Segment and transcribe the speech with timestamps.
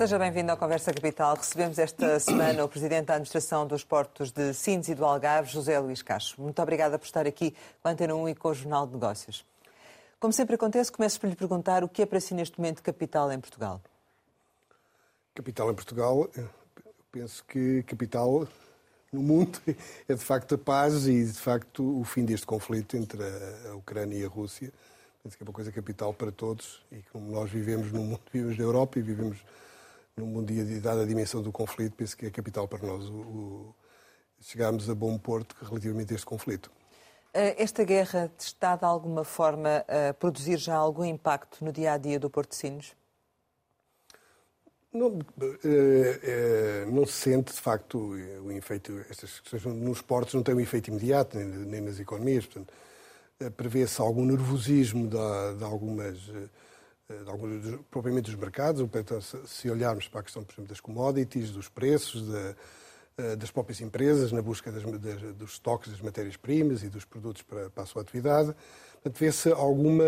[0.00, 1.36] Seja bem-vindo à Conversa Capital.
[1.36, 5.78] Recebemos esta semana o Presidente da Administração dos Portos de Sines e do Algarve, José
[5.78, 6.40] Luís Cacho.
[6.40, 9.44] Muito obrigada por estar aqui com a Antena 1 e com o Jornal de Negócios.
[10.18, 13.30] Como sempre acontece, começo por lhe perguntar o que é para si neste momento capital
[13.30, 13.78] em Portugal.
[15.34, 16.30] Capital em Portugal,
[17.12, 18.48] penso que capital
[19.12, 19.60] no mundo
[20.08, 23.22] é de facto a paz e de facto o fim deste conflito entre
[23.68, 24.72] a Ucrânia e a Rússia.
[25.22, 28.56] Penso que é uma coisa capital para todos e como nós vivemos no mundo, vivemos
[28.56, 29.36] na Europa e vivemos
[30.16, 33.14] no mundo e dada a dimensão do conflito, penso que é capital para nós o,
[33.14, 33.74] o
[34.40, 36.70] chegarmos a bom porto relativamente a este conflito.
[37.32, 41.98] Eh, esta guerra está de alguma forma a produzir já algum impacto no dia a
[41.98, 42.94] dia do Porto de Sinos?
[44.92, 45.20] Não,
[45.64, 49.04] é, é, não se sente, de facto, o efeito.
[49.08, 52.44] Estas questões nos portos não têm um efeito imediato, nem, nem nas economias.
[52.44, 52.72] Portanto,
[53.56, 56.18] prevê-se algum nervosismo de, de algumas.
[57.24, 58.86] De alguns, propriamente dos mercados,
[59.46, 64.30] se olharmos para a questão, por exemplo, das commodities, dos preços, de, das próprias empresas,
[64.30, 68.02] na busca das, das, dos estoques das matérias-primas e dos produtos para, para a sua
[68.02, 68.54] atividade,
[69.04, 70.04] vê-se alguma,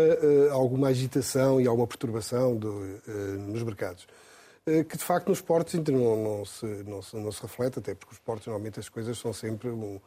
[0.51, 2.71] alguma agitação e alguma perturbação do,
[3.47, 4.07] nos mercados.
[4.65, 7.79] Eh, que de facto nos portos ainda não, não, se, não, se, não se reflete,
[7.79, 9.99] até porque os portos normalmente as coisas são sempre um,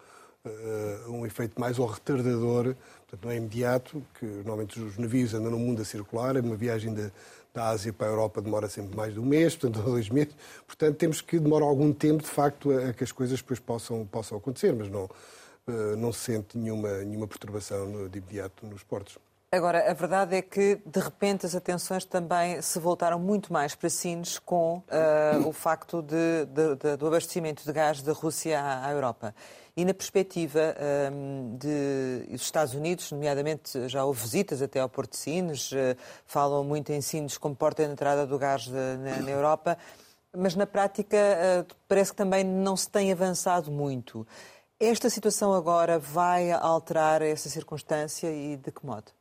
[0.49, 2.75] uh, um efeito mais ao retardador,
[3.09, 6.95] portanto não é imediato, que normalmente os navios andam no mundo a circular, uma viagem
[6.95, 7.11] de,
[7.53, 10.35] da Ásia para a Europa demora sempre mais de um mês, portanto dois meses,
[10.67, 14.07] portanto temos que demorar algum tempo de facto a, a que as coisas depois possam,
[14.07, 19.19] possam acontecer, mas não, uh, não se sente nenhuma, nenhuma perturbação de imediato nos portos.
[19.53, 23.89] Agora, a verdade é que, de repente, as atenções também se voltaram muito mais para
[23.89, 28.87] Sines com uh, o facto de, de, de, do abastecimento de gás da Rússia à,
[28.87, 29.35] à Europa.
[29.77, 30.75] E na perspectiva
[31.13, 35.95] um, de, dos Estados Unidos, nomeadamente já houve visitas até ao Porto de Sines, uh,
[36.25, 39.77] falam muito em Sines como porta de entrada do gás de, na, na, Europa,
[40.35, 44.27] mas na prática uh, parece que também não se tem avançado muito.
[44.81, 49.13] Esta situação agora vai alterar essa circunstância e de que modo?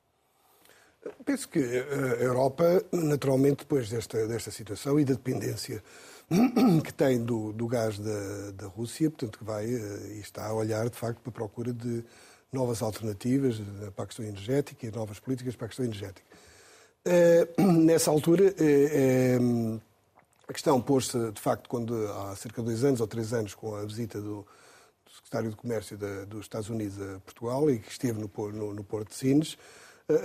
[1.26, 5.84] Penso que a Europa, naturalmente, depois desta, desta situação e da dependência
[6.84, 10.54] que tem do, do gás da, da Rússia, portanto, que vai eh, e está a
[10.54, 12.04] olhar, de facto, para a procura de
[12.52, 13.62] novas alternativas
[13.96, 16.26] para a questão energética e novas políticas para a questão energética.
[17.06, 19.38] Eh, nessa altura, eh,
[20.48, 23.76] a questão pôs-se, de facto, quando há cerca de dois anos ou três anos, com
[23.76, 24.38] a visita do,
[25.06, 28.74] do secretário de Comércio da, dos Estados Unidos a Portugal e que esteve no, no,
[28.74, 29.58] no Porto de Sines,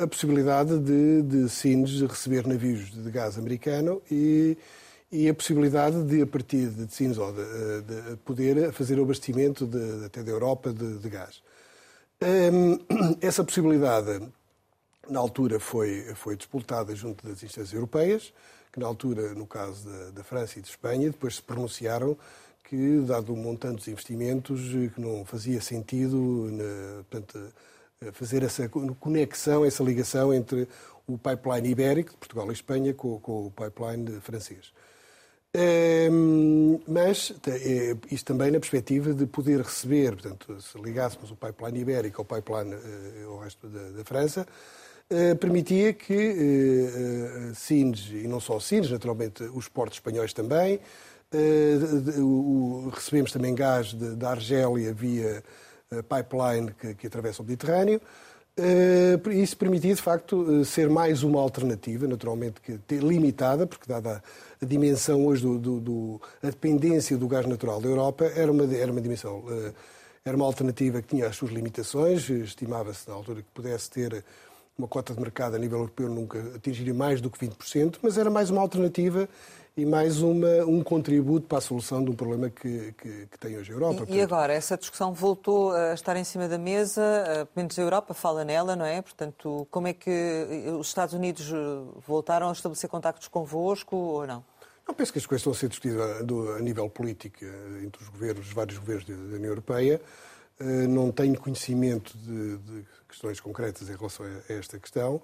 [0.01, 4.57] a possibilidade de, de Sines receber navios de gás americano e,
[5.13, 10.05] e a possibilidade de, a partir de ou de, de poder fazer o abastecimento de,
[10.07, 11.43] até da Europa de, de gás.
[12.23, 12.79] Um,
[13.21, 14.23] essa possibilidade,
[15.09, 18.33] na altura, foi, foi disputada junto das instâncias europeias,
[18.73, 22.17] que na altura, no caso da, da França e de Espanha, depois se pronunciaram
[22.63, 24.61] que, dado o montante dos investimentos,
[24.95, 27.53] que não fazia sentido, na, portanto,
[28.13, 30.69] fazer essa conexão, essa ligação entre
[31.05, 34.73] o pipeline ibérico, de Portugal e Espanha, com, com o pipeline francês.
[36.87, 42.21] Mas é, isto também na perspectiva de poder receber, portanto, se ligássemos o pipeline ibérico
[42.21, 44.47] ao pipeline uh, ao resto da, da França,
[45.11, 50.81] uh, permitia que uh, Sines, e não só Sines, naturalmente os portos espanhóis também,
[52.93, 55.45] recebemos também gás da Argélia via
[56.09, 58.01] pipeline que, que atravessa o Mediterrâneo.
[58.59, 64.23] Uh, isso permitia, de facto, eh, ser mais uma alternativa, naturalmente limitada, porque dada
[64.61, 68.65] a dimensão hoje do, do, do a dependência do gás natural da Europa, era uma,
[68.75, 69.75] era uma dimensão, uh,
[70.25, 74.23] era uma alternativa que tinha as suas limitações, estimava-se na altura que pudesse ter
[74.81, 78.31] uma cota de mercado a nível europeu nunca atingiria mais do que 20%, mas era
[78.31, 79.29] mais uma alternativa
[79.77, 83.57] e mais uma, um contributo para a solução de um problema que, que, que tem
[83.57, 84.05] hoje a Europa.
[84.09, 87.03] E, e, agora, essa discussão voltou a estar em cima da mesa,
[87.55, 89.01] pelo menos a Europa fala nela, não é?
[89.01, 90.47] Portanto, como é que
[90.79, 91.51] os Estados Unidos
[92.07, 94.45] voltaram a estabelecer contactos convosco ou não?
[94.89, 97.45] Não penso que as coisas estão a ser discutidas a, a nível político
[97.85, 100.01] entre os governos, os vários governos da União Europeia.
[100.61, 105.21] Eh, não tenho conhecimento de, de questões concretas em relação a esta questão.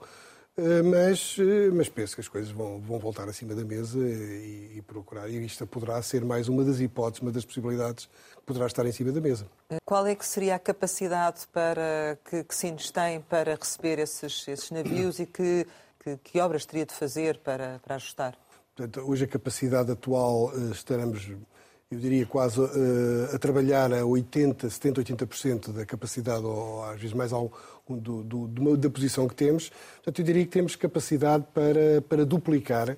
[0.58, 4.76] Eh, mas, eh, mas penso que as coisas vão, vão voltar acima da mesa e,
[4.76, 5.28] e, procurar.
[5.28, 8.06] E isto poderá ser mais uma das hipóteses, uma das possibilidades
[8.36, 9.46] que poderá estar em cima da mesa.
[9.84, 14.70] Qual é que seria a capacidade para que, que Sines tem para receber esses, esses
[14.70, 15.66] navios e que,
[16.02, 18.34] que, que, obras teria de fazer para, para ajustar?
[18.74, 21.30] Portanto, hoje a capacidade atual eh, estaremos
[21.88, 22.60] eu diria quase
[23.32, 27.52] a trabalhar a 80, 70, 80% da capacidade, ou às vezes mais ao,
[27.94, 29.70] do, do, da posição que temos.
[29.96, 32.90] Portanto, eu diria que temos capacidade para, para duplicar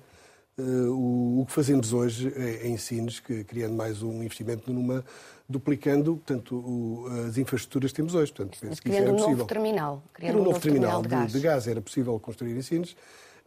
[0.57, 2.33] uh, o, o, que fazemos hoje
[2.63, 5.03] em Sines, que, criando mais um investimento numa
[5.49, 8.31] duplicando portanto, o, as infraestruturas que temos hoje.
[8.31, 9.37] Portanto, penso que isso era um possível.
[9.37, 10.03] novo terminal.
[10.13, 11.67] Criando um, um novo, terminal, terminal de, de, gás.
[11.67, 12.95] Era possível construir em Sines.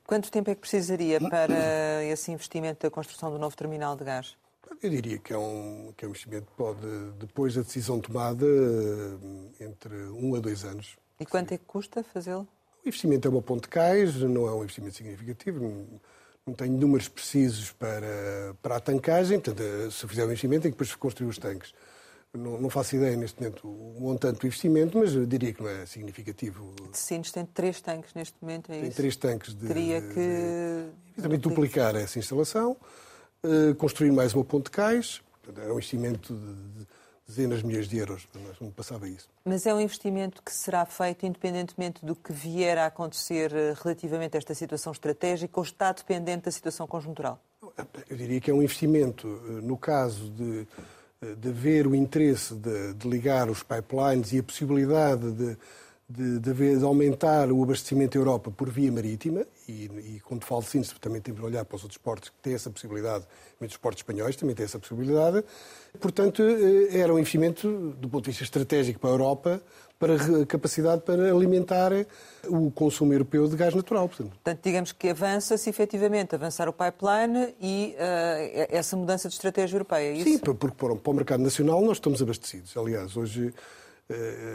[0.04, 4.36] Quanto tempo é que precisaria para esse investimento da construção do novo terminal de gás?
[4.82, 6.80] Eu diria que é um, que é um investimento que pode,
[7.18, 10.96] depois da decisão tomada, eh, entre um a dois anos.
[11.22, 12.48] E quanto é que custa fazê-lo?
[12.84, 15.86] O investimento é uma ponte de cais, não é um investimento significativo,
[16.44, 20.72] não, tenho números precisos para, para a tancagem, portanto, eh, se fizer o investimento, tem
[20.72, 21.72] que depois construir os tanques.
[22.34, 25.86] Não, não, faço ideia neste momento o montante do investimento, mas diria que não é
[25.86, 26.74] significativo.
[26.90, 28.96] De Sines tem três tanques neste momento, é tem isso?
[28.96, 29.68] três tanques de.
[29.68, 30.88] Teria que.
[31.14, 32.76] De, também duplicar essa instalação,
[33.44, 35.20] uh, construir mais uma ponte de cais,
[35.56, 36.86] é um investimento de,
[37.26, 38.28] dezenas de milhões de euros,
[38.60, 39.28] não passava isso.
[39.44, 44.36] Mas é um investimento que será feito independentemente do que vier a acontecer eh, relativamente
[44.36, 47.40] a esta situação estratégica ou está dependente da situação conjuntural?
[48.08, 50.66] Eu diria que é um investimento, eh, no caso de
[51.38, 55.56] de ver o interesse de, de, ligar os pipelines e a possibilidade de,
[56.08, 60.62] de, de, de aumentar o abastecimento da Europa por via marítima, e, e quando falo
[60.62, 63.26] de síntese também temos de olhar para os outros portos que têm essa possibilidade,
[63.61, 65.44] os portos espanhóis também têm essa possibilidade.
[66.00, 69.62] Portanto, eh, era um investimento do ponto de vista estratégico para a Europa,
[69.99, 71.93] para capacidade para alimentar
[72.49, 74.09] o consumo europeu de gás natural.
[74.09, 79.76] Portanto, portanto digamos que avança-se efetivamente avançar o pipeline e uh, essa mudança de estratégia
[79.76, 80.25] europeia, é isso?
[80.25, 82.76] Sim, porque para o mercado nacional nós estamos abastecidos.
[82.76, 83.55] Aliás, hoje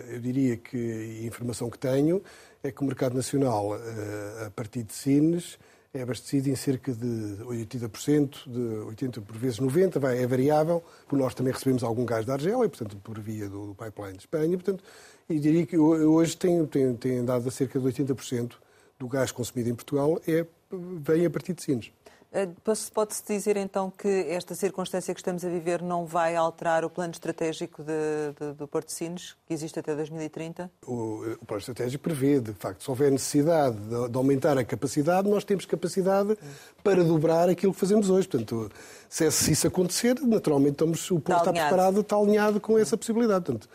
[0.09, 2.21] eu diria que a informação que tenho
[2.63, 5.57] é que o mercado nacional, uh, a partir de Sines,
[5.93, 8.59] é abastecido em cerca de 80%, de
[9.05, 12.69] 80% por vezes 90%, vai, é variável, porque nós também recebemos algum gás da Argélia,
[12.69, 14.83] portanto, por via do pipeline de Espanha, portanto,
[15.29, 18.53] e diria que hoje tem, tem, tem dado a cerca de 80%
[18.99, 21.91] do gás consumido em Portugal é, vem a partir de Sines.
[22.31, 22.49] Eh,
[22.93, 27.11] pode-se dizer então que esta circunstância que estamos a viver não vai alterar o plano
[27.11, 27.93] estratégico de,
[28.37, 30.69] de, do Porto de Sines, que existe até 2030?
[30.85, 35.29] O, o, plano estratégico prevê, de facto, se houver necessidade de, de, aumentar a capacidade,
[35.29, 36.37] nós temos capacidade
[36.83, 38.27] para dobrar aquilo que fazemos hoje.
[38.27, 38.69] Portanto,
[39.09, 42.97] se, se isso acontecer, naturalmente estamos, o Porto está, está preparado, está alinhado com essa
[42.97, 43.45] possibilidade.
[43.45, 43.69] Portanto,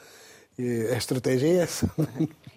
[0.92, 1.90] a estratégia é essa.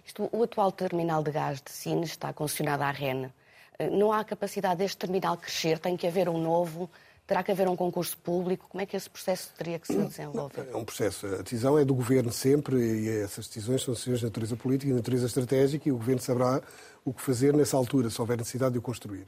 [0.06, 3.31] Isto, o atual terminal de gás de Sines está concessionado à REN.
[3.80, 6.89] Eh, não há capacidade deste terminal crescer, tem que haver um novo,
[7.27, 8.68] terá que haver um concurso público.
[8.69, 10.68] Como é que esse processo teria que se desenvolver?
[10.72, 11.25] É um processo.
[11.27, 14.92] A decisão é do Governo sempre e essas decisões são decisões de natureza política e
[14.92, 16.62] de natureza estratégica e o Governo saberá
[17.04, 19.25] o que fazer nessa altura, se houver necessidade de o construir.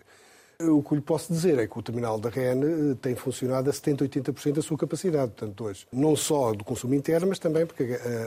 [0.60, 3.74] O que lhe posso dizer é que o terminal da REN eh, tem funcionado a
[3.74, 5.86] 70%, 80% da sua capacidade, portanto, hoje.
[5.94, 7.84] Não só do consumo interno, mas também porque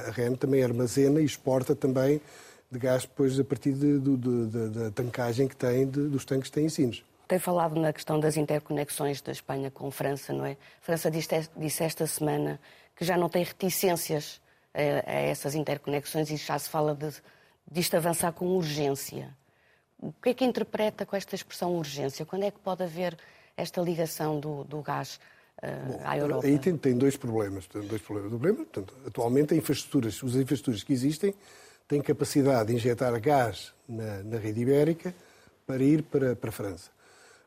[0.07, 2.21] a REN também armazena e exporta também
[2.71, 6.55] de gás depois a partir de, de, de, da tancagem que tem, dos tanques que
[6.55, 7.03] tem em Sines.
[7.27, 10.53] Tem falado na questão das interconexões da Espanha com França, não é?
[10.53, 12.61] A França disse, disse esta semana
[12.97, 14.41] que já não tem reticências
[14.75, 17.11] a, a essas interconexões e já se fala de,
[17.71, 19.35] disto avançar com urgência.
[19.99, 22.25] O que é que interpreta com esta expressão urgência?
[22.25, 23.17] Quando é que pode haver
[23.57, 25.21] esta ligação do, do gás
[25.63, 26.47] uh, Bom, à Europa?
[26.47, 27.67] Aí tem, tem dois problemas.
[27.67, 28.33] Tem dois problemas.
[28.33, 31.35] O problema, portanto, atualmente, infraestruturas, as infraestruturas que existem
[31.91, 35.13] têm capacidade de injetar gás na, na rede ibérica
[35.67, 36.89] para ir para, para a França.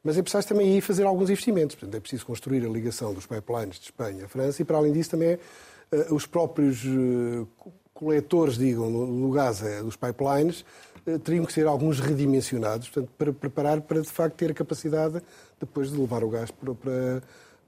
[0.03, 1.77] Mas é preciso também aí fazer alguns investimentos.
[1.77, 4.91] Portanto, é preciso construir a ligação dos pipelines de Espanha à França e, para além
[4.91, 7.47] disso, também uh, os próprios uh,
[7.93, 10.65] coletores, digam, no, gás dos pipelines,
[11.05, 15.21] eh, teriam que ser alguns redimensionados, portanto, para preparar para, de facto, ter a capacidade
[15.57, 17.23] depois de levar o gás para, para,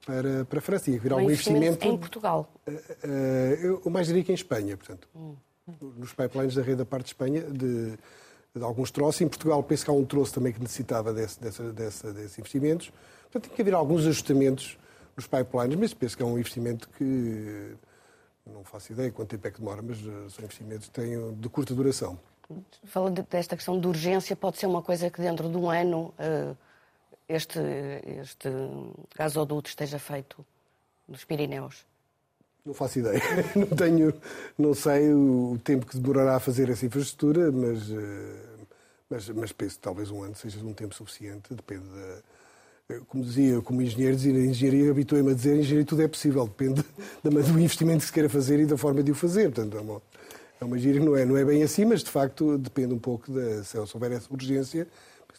[0.05, 0.91] para, para a França.
[0.91, 1.87] E algum investimento...
[1.87, 2.51] Em Portugal?
[2.67, 5.07] Uh, uh, eu mais diria que em Espanha, portanto.
[5.15, 5.35] Hum.
[5.81, 7.97] Nos pipelines da rede da parte de Espanha, de,
[8.55, 9.21] de, alguns troços.
[9.21, 12.91] Em Portugal, penso que há um troço também que necessitava desse, desses investimentos.
[13.23, 14.77] Portanto, tem que haver alguns ajustamentos
[15.15, 17.75] nos pipelines, mas penso que é um investimento que
[18.45, 21.73] não faço ideia quanto tempo é que demora, mas são investimentos que têm de curta
[21.73, 22.19] duração.
[22.83, 26.55] Falando desta questão de urgência, pode ser uma coisa que dentro de um ano uh,
[27.27, 27.59] este,
[28.21, 28.49] este
[29.15, 30.45] gasoduto esteja feito
[31.07, 31.85] nos Pirineus?
[32.65, 33.21] Não faço ideia.
[33.55, 34.13] Não tenho,
[34.57, 38.67] não sei o tempo que demorará a fazer essa infraestrutura, mas, uh,
[39.07, 42.99] mas, mas penso que talvez um ano seja um tempo suficiente, depende da.
[43.07, 46.85] Como dizia, como engenheiro, dizia, engenharia habituei-me a dizer, engenharia tudo é possível, depende
[47.23, 49.51] do investimento que se queira fazer e da forma de o fazer.
[49.51, 50.01] Portanto, é uma,
[50.61, 52.99] é uma gira que não é, não é bem assim, mas de facto depende um
[52.99, 54.87] pouco de se houver essa urgência,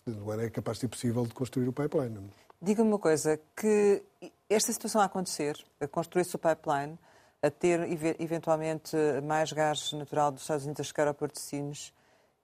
[0.06, 2.18] no ano é capaz de ser possível de construir o pipeline.
[2.60, 4.02] Diga-me uma coisa, que
[4.48, 6.98] esta situação a acontecer, a construir-se o pipeline,
[7.42, 7.80] a ter
[8.20, 11.92] eventualmente mais gás natural dos Estados Unidos a chegar ao Porto de Sines,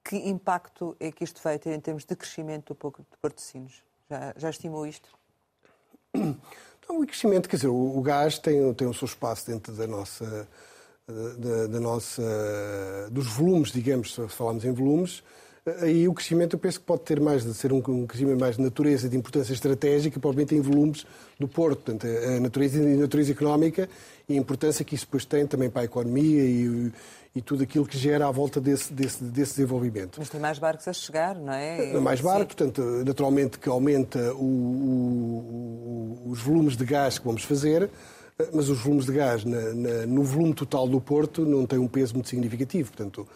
[0.04, 3.82] que impacto é que isto vai ter em termos de crescimento do Porto de Sines?
[4.10, 5.08] Já, já estimou isto?
[6.14, 9.86] Então, o crescimento, quer dizer, o, o gás tem, tem o seu espaço dentro da
[9.86, 10.48] nossa,
[11.06, 12.22] da, da nossa,
[13.10, 15.22] dos volumes, digamos, se falarmos em volumes,
[15.80, 18.56] aí o crescimento eu penso que pode ter mais de ser um, um crescimento mais
[18.56, 21.06] de natureza, de importância estratégica, provavelmente em volumes
[21.38, 23.88] do Porto, portanto, a natureza, a natureza económica
[24.28, 26.92] e a importância que isso depois tem também para a economia e,
[27.34, 30.16] e tudo aquilo que gera à volta desse, desse, desse desenvolvimento.
[30.18, 31.92] Mas tem mais barcos a chegar, não é?
[32.00, 37.88] Mais barcos, portanto, naturalmente que aumenta o, o, os volumes de gás que vamos fazer,
[38.52, 41.86] mas os volumes de gás na, na, no volume total do Porto não têm um
[41.86, 42.90] peso muito significativo.
[42.90, 43.28] Portanto,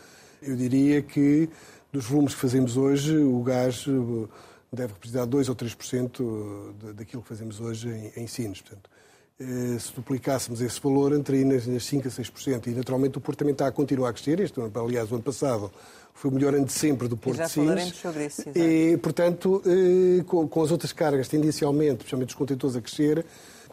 [0.42, 1.48] eu diria que
[1.92, 4.28] dos volumes que fazemos hoje, o gás eh,
[4.72, 8.60] deve representar 2 ou 3% daquilo que fazemos hoje em, em Sines.
[8.60, 8.90] Portanto,
[9.38, 12.66] eh, se duplicássemos esse valor, entraria nas 5% a 6%.
[12.68, 14.40] E, naturalmente, o Porto também está a continuar a crescer.
[14.40, 15.70] Este aliás, o ano passado
[16.14, 17.94] foi o melhor ano de sempre do Porto já de Sines.
[17.96, 18.92] sobre isso, exatamente.
[18.92, 23.26] E, portanto, eh, com as outras cargas tendencialmente, especialmente os contentores a crescer,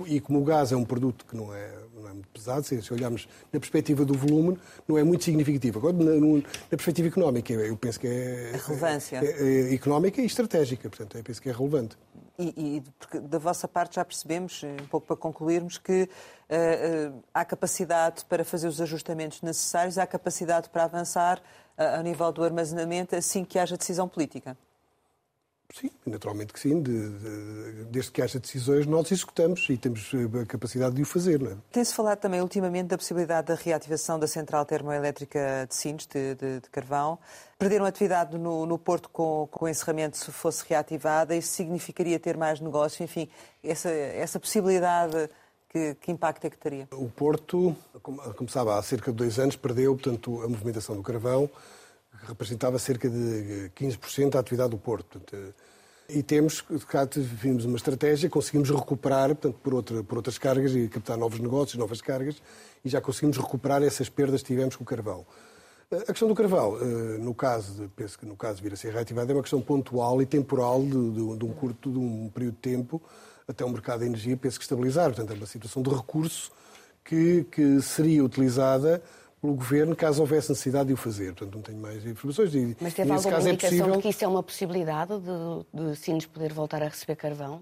[0.06, 1.72] e como o gás é um produto que não é
[2.14, 5.80] muito pesado, se olharmos na perspectiva do volume, não é muito significativo.
[5.80, 8.52] Agora, na, na perspectiva económica, eu penso que é.
[8.54, 9.18] A relevância.
[9.18, 11.98] É, é, económica e estratégica, portanto, eu penso que é relevante.
[12.38, 17.24] E, e porque da vossa parte já percebemos, um pouco para concluirmos, que uh, uh,
[17.34, 21.40] há capacidade para fazer os ajustamentos necessários, há capacidade para avançar
[21.78, 24.58] uh, ao nível do armazenamento assim que haja decisão política.
[25.74, 26.82] Sim, naturalmente que sim.
[26.82, 31.42] De, de, desde que haja decisões, nós executamos e temos a capacidade de o fazer.
[31.42, 31.56] É?
[31.72, 36.70] Tem-se falado também ultimamente da possibilidade da reativação da central termoelétrica de Sines, de, de,
[36.72, 37.18] Carvão.
[37.58, 42.38] Perderam atividade no, no Porto com, com o encerramento, se fosse reativada, isso significaria ter
[42.38, 43.04] mais negócio?
[43.04, 43.28] Enfim,
[43.64, 45.30] essa, essa possibilidade,
[45.70, 46.88] que, que impacto é que teria?
[46.92, 51.50] O Porto, como, sabe, há cerca de dois anos perdeu, portanto, a movimentação do carvão
[52.28, 55.20] representava cerca de 15% da atividade do Porto.
[55.20, 55.54] Portanto,
[56.10, 60.76] e temos, de facto, vimos uma estratégia, conseguimos recuperar, portanto, por, outra, por outras cargas
[60.76, 62.42] e captar novos negócios, novas cargas,
[62.84, 65.26] e já conseguimos recuperar essas perdas que tivemos com o carvão.
[65.92, 69.32] A questão do carvão, eh, no caso, penso que no caso vir a ser reativado,
[69.32, 72.62] é uma questão pontual e temporal de, de, de um curto, de um período de
[72.62, 73.02] tempo,
[73.48, 75.06] até o mercado de energia penso que estabilizar.
[75.06, 76.52] Portanto, é uma situação de recurso
[77.04, 79.02] que, que seria utilizada
[79.44, 81.34] pelo Governo caso houvesse necessidade de o fazer.
[81.34, 82.56] Portanto, não tenho mais informações.
[82.56, 83.98] E, Mas teve alguma caso, é indicação é possível...
[83.98, 87.62] de que isso é uma possibilidade de, de Sines poder voltar a receber carvão?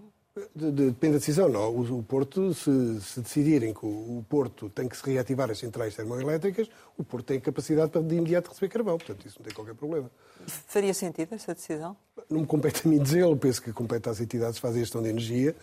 [0.56, 1.72] De, de, depende da decisão, não.
[1.72, 5.58] O, o Porto, se, se, decidirem que o, o, Porto tem que se reativar as
[5.58, 9.00] centrais termoelétricas, o Porto tem capacidade para de imediato receber carvão.
[9.00, 10.12] Portanto, isso não tem qualquer problema.
[10.46, 11.98] Faria sentido essa decisão?
[12.30, 13.36] Não me compete a mim dizê-lo.
[13.36, 15.56] Penso que compete às entidades que fazem gestão de energia.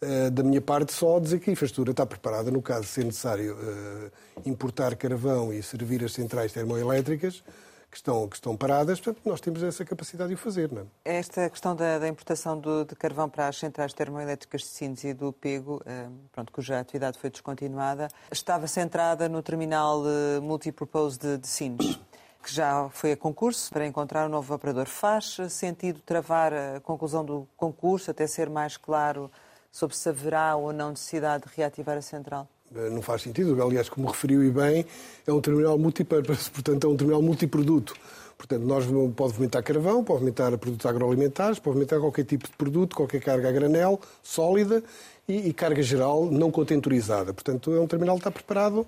[0.00, 3.04] Uh, da minha parte, só dizer que a infraestrutura está preparada no caso de ser
[3.04, 7.42] necessário uh, importar carvão e servir as centrais termoelétricas
[7.90, 10.70] que estão, que estão paradas, portanto, nós temos essa capacidade de o fazer.
[10.70, 11.18] Não é?
[11.18, 15.12] Esta questão da, da importação do, de carvão para as centrais termoelétricas de Sines e
[15.12, 20.04] do Pego, uh, pronto, cuja atividade foi descontinuada, estava centrada no terminal
[20.40, 21.98] multipurpose de, de Sines
[22.40, 24.86] que já foi a concurso para encontrar um novo operador.
[24.86, 29.28] Faz sentido travar a conclusão do concurso até ser mais claro
[29.70, 32.48] sobre se haverá ou não necessidade de reativar a central?
[32.74, 33.60] Eh, não faz sentido.
[33.62, 34.84] Aliás, como referiu e bem,
[35.26, 37.94] é um terminal multipurpose, portanto, é um terminal multiproduto.
[38.36, 38.84] Portanto, nós
[39.16, 43.48] pode movimentar carvão, pode movimentar produtos agroalimentares, pode movimentar qualquer tipo de produto, qualquer carga
[43.48, 44.82] a granel, sólida
[45.26, 47.34] e, e carga geral não contentorizada.
[47.34, 48.86] Portanto, é um terminal que está preparado.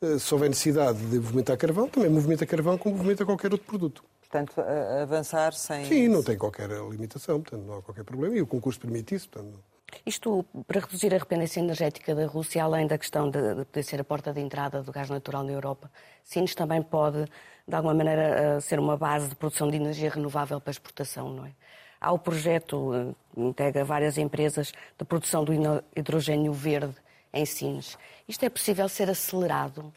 [0.00, 4.02] Eh, se houver necessidade de movimentar carvão, também movimenta carvão como movimenta qualquer outro produto.
[4.20, 4.60] Portanto,
[5.02, 5.84] avançar sem.
[5.84, 8.36] Sim, não tem qualquer limitação, portanto, não há qualquer problema.
[8.36, 9.28] E o concurso permite isso.
[9.28, 9.56] Portanto,
[10.04, 14.00] isto para reduzir a dependência energética da Rússia, além da questão de, de poder ser
[14.00, 15.90] a porta de entrada do gás natural na Europa,
[16.24, 17.24] Sines também pode,
[17.66, 21.46] de alguma maneira, eh, ser uma base de produção de energia renovável para exportação, não
[21.46, 21.52] é?
[22.00, 25.52] Há o projeto, eh, que integra várias empresas, de produção do
[25.94, 26.94] hidrogênio verde
[27.32, 27.96] em Sines.
[28.28, 29.92] Isto é possível ser acelerado?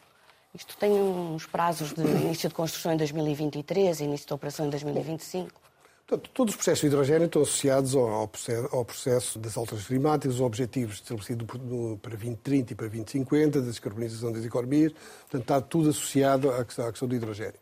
[0.53, 5.68] Isto tem uns prazos de início de construção em 2023, início de operação em 2025?
[6.09, 10.95] Portanto, todos os processos de hidrogênio estão associados ao processo, das alterações climáticas, os objetivos
[10.95, 11.45] estabelecidos
[12.01, 14.91] para 2030 e para 2050, da descarbonização das economias.
[14.91, 17.59] Portanto, está tudo associado à questão, do hidrogênio.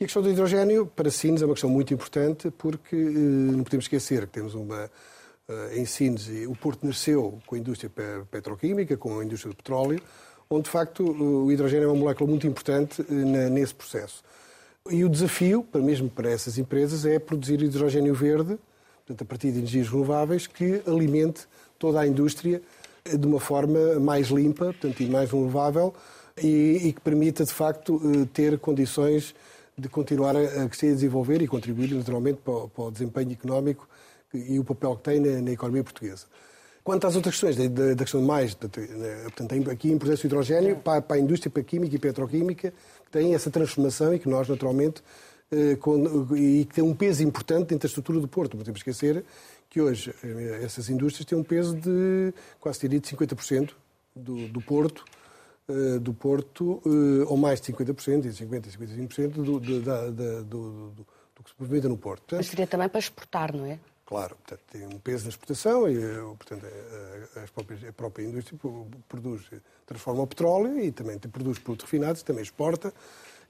[0.00, 3.62] E a questão do hidrogênio, para Sines, é uma questão muito importante, porque eh, não
[3.62, 4.90] podemos esquecer que temos uma.
[5.48, 7.88] Eh, em Sines, o Porto nasceu com a indústria
[8.28, 10.00] petroquímica, com a indústria do petróleo,
[10.50, 14.24] onde, de facto, o hidrogênio é uma molécula muito importante eh, nesse processo.
[14.90, 18.58] E o desafio, mesmo para essas empresas, é produzir hidrogênio verde,
[19.06, 21.46] portanto, a partir de energias renováveis, que alimente
[21.78, 22.62] toda a indústria
[23.04, 25.94] de uma forma mais limpa portanto, e mais renovável
[26.42, 29.34] e, e que permita, de facto, eh, ter condições
[29.78, 33.88] de continuar a crescer e desenvolver e contribuir, naturalmente, para o, para o desempenho económico
[34.32, 36.26] e o papel que tem na, na economia portuguesa.
[36.86, 41.02] Quanto às outras questões, da, da questão de mais, portanto, aqui importância do hidrogênio para,
[41.02, 42.72] para, a indústria, para a química e petroquímica,
[43.04, 45.02] que tem essa transformação e que nós, naturalmente,
[45.50, 45.76] eh,
[46.36, 48.52] e que tem um peso importante dentro da estrutura do Porto.
[48.52, 49.24] Não podemos esquecer
[49.68, 53.72] que hoje eh, essas indústrias têm um peso de quase diria de 50%
[54.14, 55.04] do, do Porto,
[55.68, 56.80] uh, do Porto
[57.26, 61.06] ou mais de 50%, de 50% e 55% do, do, do, do,
[61.42, 62.36] que se movimenta no Porto.
[62.36, 63.80] Mas seria também para exportar, não é?
[64.06, 65.98] Claro, portanto, tem um peso na exportação e
[66.38, 68.56] portanto, a, próprias, a própria indústria
[69.08, 69.42] produz,
[69.84, 72.94] transforma o petróleo e também produz produtos refinados, também exporta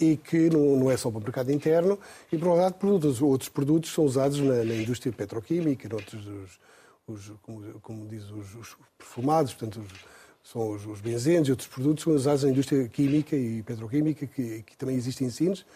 [0.01, 1.99] e que não, não é só para o mercado interno
[2.33, 6.59] e, por outro lado, produtos, outros produtos são usados na, na indústria petroquímica, noutros, os,
[7.07, 11.69] os, como, como diz, os, os perfumados, portanto, os, são os, os benzenos e outros
[11.69, 15.67] produtos são usados na indústria química e petroquímica, que, que também existe em Sines,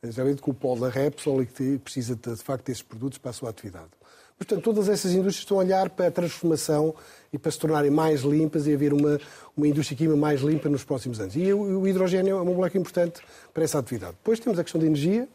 [0.00, 3.30] exatamente com o polo da Repsol e que precisa, de, de facto, desses produtos para
[3.30, 3.97] a sua atividade.
[4.38, 6.94] Portanto, todas essas indústrias estão a olhar para a transformação
[7.32, 9.18] e para se tornarem mais limpas e haver uma,
[9.56, 11.34] uma indústria química mais limpa nos próximos anos.
[11.34, 13.20] E o, hidrogênio é uma molécula importante
[13.52, 14.12] para essa atividade.
[14.12, 15.28] Depois temos a questão da energia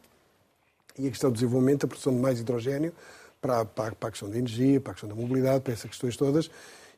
[0.98, 2.94] e a questão do desenvolvimento, da produção de mais hidrogênio
[3.42, 6.16] para, para, para a questão da energia, para a questão da mobilidade, para essas questões
[6.16, 6.50] todas,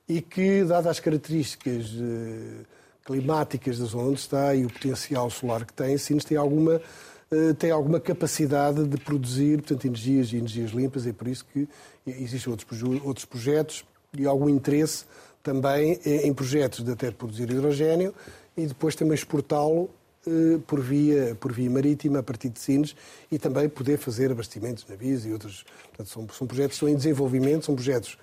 [0.07, 2.65] e que, dadas as características eh,
[3.03, 6.79] climáticas da zona onde está e o potencial solar que tem, sim, tem alguma
[7.57, 11.67] tem alguma capacidade de produzir portanto, energias e energias limpas, é por isso que
[12.05, 13.83] existem outros, outros projetos
[14.17, 15.05] e algum interesse
[15.41, 18.13] também em projetos de até produzir hidrogênio
[18.55, 19.89] e depois também exportá-lo
[20.27, 22.95] eh, por via, por via marítima a partir de Sines
[23.31, 25.63] e também poder fazer abastecimentos de navios e outros.
[25.89, 28.17] Portanto, são, são projetos que estão em desenvolvimento, são projetos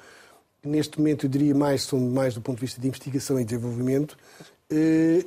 [0.60, 3.44] que neste momento eu diria mais são mais do ponto de vista de investigação e
[3.44, 4.51] desenvolvimento eh,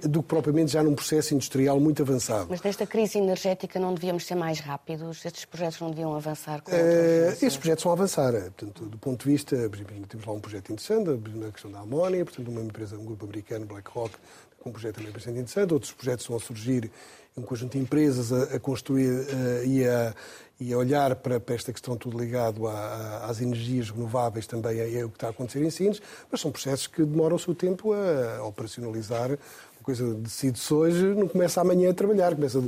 [0.03, 2.47] do que propriamente já num processo industrial muito avançado.
[2.49, 5.25] Mas nesta crise energética não devíamos ser mais rápidos?
[5.25, 8.33] Estes projetos não deviam avançar com uh, Estes projetos vão avançar.
[8.33, 11.71] Eh, portanto, do ponto de vista, por exemplo, temos lá um projeto interessante, na questão
[11.71, 14.15] da amónia, portanto, uma empresa, um grupo americano, BlackRock,
[14.59, 15.73] com um projeto também bastante interessante.
[15.73, 16.91] Outros projetos vão surgir
[17.37, 20.13] um conjunto de empresas a, a construir uh, e, a,
[20.59, 24.99] e, a, olhar para, para, esta questão tudo ligado a, às energias renováveis também é,
[24.99, 27.53] é, o que está a acontecer em Sines, mas são processos que demoram o seu
[27.53, 29.37] tempo a, operacionalizar.
[29.83, 32.59] Coisa decide-se hoje, não começa amanhã a trabalhar, começa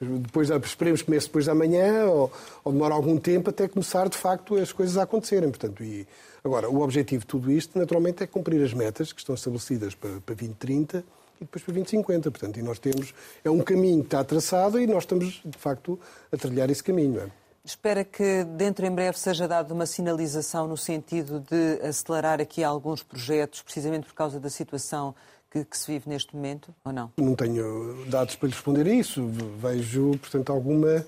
[0.00, 2.32] depois, esperemos que comece depois de amanhã ou,
[2.64, 5.50] ou demora algum tempo até começar de facto as coisas a acontecerem.
[5.50, 6.04] Portanto, e,
[6.42, 10.20] agora, o objetivo de tudo isto, naturalmente, é cumprir as metas que estão estabelecidas para,
[10.26, 11.04] para 2030
[11.40, 12.30] e depois para 2050.
[12.30, 15.98] Portanto, e nós temos, é um caminho que está traçado e nós estamos, de facto,
[16.32, 17.20] a trilhar esse caminho.
[17.20, 17.28] É?
[17.64, 23.02] Espera que dentro em breve seja dada uma sinalização no sentido de acelerar aqui alguns
[23.02, 25.14] projetos, precisamente por causa da situação
[25.50, 27.12] que, que, se vive neste momento, ou não?
[27.16, 29.26] Não tenho dados para lhe responder a isso.
[29.58, 31.06] Vejo, portanto, alguma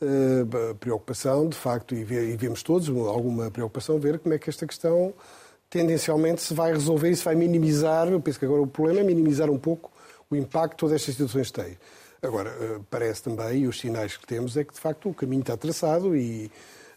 [0.00, 4.66] uh, preocupação, de facto, e, e, vemos todos alguma preocupação ver como é que esta
[4.66, 5.12] questão
[5.70, 8.08] tendencialmente se vai resolver e se vai minimizar.
[8.08, 9.90] Eu penso que agora o problema é minimizar um pouco
[10.28, 11.78] o impacto que todas estas situações têm.
[12.20, 15.40] Agora, eh, parece também, e os sinais que temos, é que de facto o caminho
[15.40, 16.50] está traçado e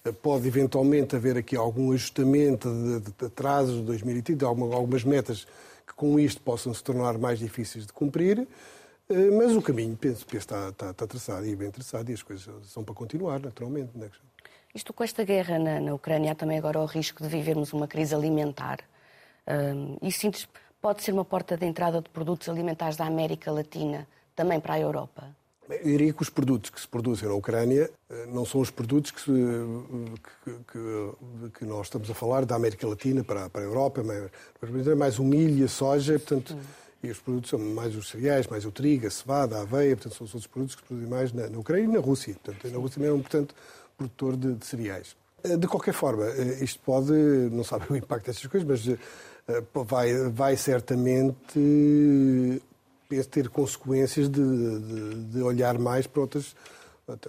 [0.03, 5.47] eh, pode eventualmente haver aqui algum ajustamento de, de atrasos de 2030, algumas metas
[5.87, 8.45] que com isto possam se tornar mais difíceis de cumprir,
[9.09, 12.21] eh, mas o caminho, penso, penso está, está, está traçado e bem traçado e as
[12.21, 13.91] coisas são para continuar, naturalmente.
[13.95, 14.09] Não é?
[14.73, 17.87] Isto com esta guerra na, na Ucrânia há também agora o risco de vivermos uma
[17.87, 18.79] crise alimentar.
[19.47, 20.47] Um, isso
[20.81, 24.79] pode ser uma porta de entrada de produtos alimentares da América Latina também para a
[24.79, 25.27] Europa?
[25.69, 29.11] Eu diria que os produtos que se produzem na Ucrânia eh, não são os produtos
[29.11, 29.31] que, se,
[30.43, 34.87] que, que, que, nós estamos a falar da América Latina para, para a Europa, mas
[34.87, 36.59] é mais o milho e a soja, portanto, hum.
[37.01, 40.15] e os produtos são mais os cereais, mais o trigo, a cevada, a aveia, portanto,
[40.15, 42.35] são os outros produtos que se produzem mais na, na Ucrânia e na Rússia.
[42.43, 43.55] Portanto, na Rússia um, portanto,
[43.97, 45.15] produtor de, de cereais.
[45.43, 47.11] Eh, de qualquer forma, eh, isto pode,
[47.51, 52.61] não sabe o impacto destas coisas, mas eh, vai, vai certamente
[53.29, 56.55] ter consequências de, de, de, olhar mais para outras,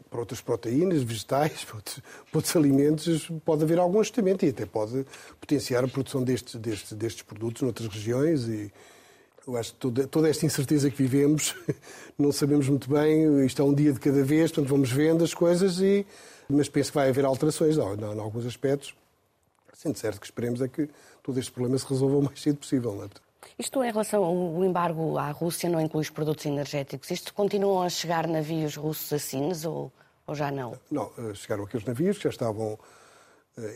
[0.08, 3.30] para outras proteínas, vegetais, para outros, para outros, alimentos.
[3.44, 5.04] Pode haver algum ajustamento e até pode
[5.40, 8.72] potenciar a produção destes, destes, destes produtos noutras regiões e,
[9.46, 11.54] eu acho que toda, toda, esta incerteza que vivemos,
[12.18, 15.34] não sabemos muito bem, isto é um dia de cada vez, portanto vamos vendo as
[15.34, 16.06] coisas e,
[16.48, 18.94] mas penso que vai haver alterações em alguns aspectos.
[19.72, 20.88] Sendo certo que esperemos é que
[21.22, 22.94] todo este problema se resolva o mais cedo possível.
[22.94, 23.08] Não é?
[23.58, 27.10] Isto em relação ao embargo à Rússia não inclui os produtos energéticos.
[27.10, 29.92] Isto continuam a chegar navios russos a Sines ou,
[30.26, 30.78] ou já não?
[30.90, 32.78] Não, eh, chegaram aqueles navios que já estavam uh,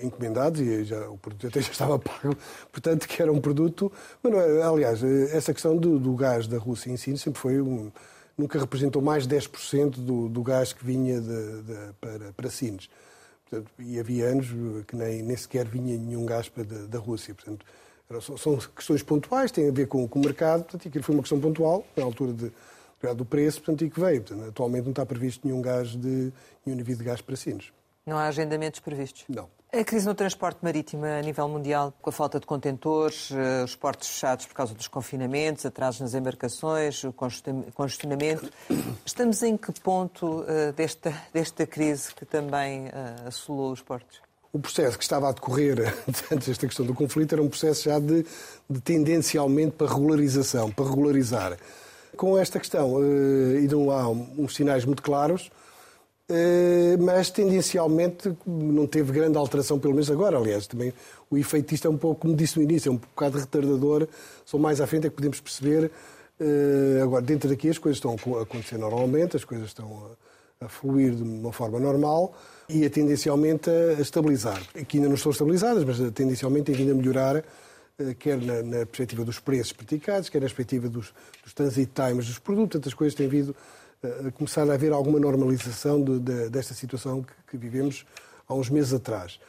[0.02, 2.36] encomendados e já, o produto até já estava pago,
[2.72, 3.92] portanto que era um produto...
[4.22, 7.60] Mas, é, aliás, eh, essa questão do, do, gás da Rússia em Sines sempre foi
[7.60, 7.92] um
[8.38, 12.88] nunca representou mais de 10% do, do gás que vinha de, de, para, para Sines.
[13.50, 14.46] Portanto, e havia anos
[14.86, 17.34] que nem, nem sequer vinha nenhum gás para, da, da Rússia.
[17.34, 17.66] Portanto,
[18.38, 21.40] São questões pontuais, têm a ver com, com o mercado, portanto, aquilo foi uma questão
[21.40, 22.52] pontual, na altura de,
[23.16, 24.22] do preço, portanto, e que veio.
[24.22, 26.32] Portanto, atualmente não está previsto nenhum gás de
[26.64, 27.72] nenhum nível de gás para Sines.
[28.06, 29.24] Não há agendamentos previstos?
[29.28, 29.48] Não.
[29.70, 33.76] A crise no transporte marítimo a nível mundial, com a falta de contentores, eh, os
[33.76, 38.50] portos fechados por causa dos confinamentos, atrasos nas embarcações, o congestionamento,
[39.04, 44.22] estamos em que ponto uh, desta, desta crise que também uh, assolou os portos?
[44.54, 45.94] O processo que estava a decorrer
[46.32, 48.24] antes desta questão do conflito era um processo já de,
[48.70, 51.58] de tendencialmente para regularização, para regularizar.
[52.16, 55.67] Com esta questão, e não há uns sinais muito claros, eh,
[56.98, 60.36] mas tendencialmente não teve grande alteração, pelo menos agora.
[60.36, 60.92] Aliás, também
[61.30, 64.06] o efeito disto é um pouco, como disse no início, é um bocado retardador.
[64.44, 65.90] Só mais à frente é que podemos perceber.
[66.40, 70.16] Eh, agora, dentro daqui as coisas estão a acontecer normalmente, as coisas estão
[70.60, 72.34] a fluir de uma forma normal
[72.68, 74.60] e a tendencialmente a estabilizar.
[74.78, 78.86] Aqui ainda não estão estabilizadas, mas tendencialmente tem vindo a melhorar, eh, quer na, na
[78.86, 81.12] perspectiva dos preços praticados, quer na perspectiva dos,
[81.42, 82.78] dos transit times dos produtos.
[82.78, 83.87] Tantas coisas têm vindo a
[84.36, 88.06] começar a haver alguma normalização de, de, desta situação que, que, vivemos
[88.48, 89.40] há uns meses atrás.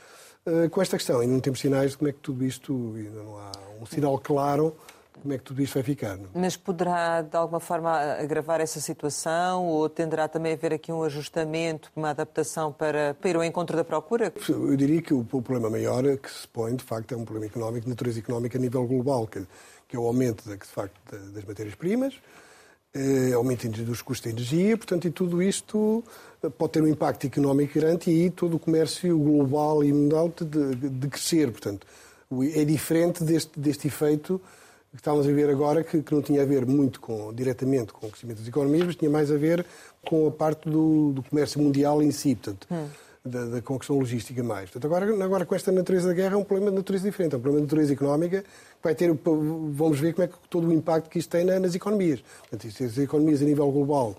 [0.46, 3.24] Uh, com esta questão, ainda não temos sinais de como é que tudo isto, ainda
[3.24, 4.76] não há um sinal claro
[5.14, 6.18] de como é que tudo isto vai ficar.
[6.18, 6.30] Não?
[6.34, 11.04] Mas poderá, de alguma forma, agravar essa situação ou tenderá também a haver aqui um
[11.04, 14.34] ajustamento, uma adaptação para, para ir ao encontro da procura?
[14.48, 17.46] Eu diria que o, o problema maior que se põe, de facto, é um problema
[17.46, 19.46] económico, de natureza económica a nível global, que,
[19.88, 21.00] que é o aumento, de, de facto,
[21.34, 22.49] das matérias-primas, eh,
[23.36, 26.04] aumento dos custos de energia, portanto, e tudo isto
[26.44, 30.90] eh, pode ter um impacto económico grande e todo o comércio global e mundial de,
[30.90, 31.52] de crescer.
[31.52, 31.86] Portanto,
[32.54, 34.42] é diferente deste, deste efeito
[34.92, 38.08] que estávamos a ver agora, que, que, não tinha a ver muito com, diretamente com
[38.08, 39.64] o crescimento das economias, mas tinha mais a ver
[40.04, 42.88] com a parte do, do comércio mundial em si, portanto, hum.
[43.30, 44.70] Da, da questão logística mais.
[44.70, 47.38] Portanto, agora, agora, com esta natureza da guerra, é um problema de natureza diferente, é
[47.38, 48.44] um problema de natureza económica
[48.82, 52.24] vai ter, vamos ver como é que todo o impacto que isto tem nas economias.
[52.50, 54.16] Portanto, se as economias a nível global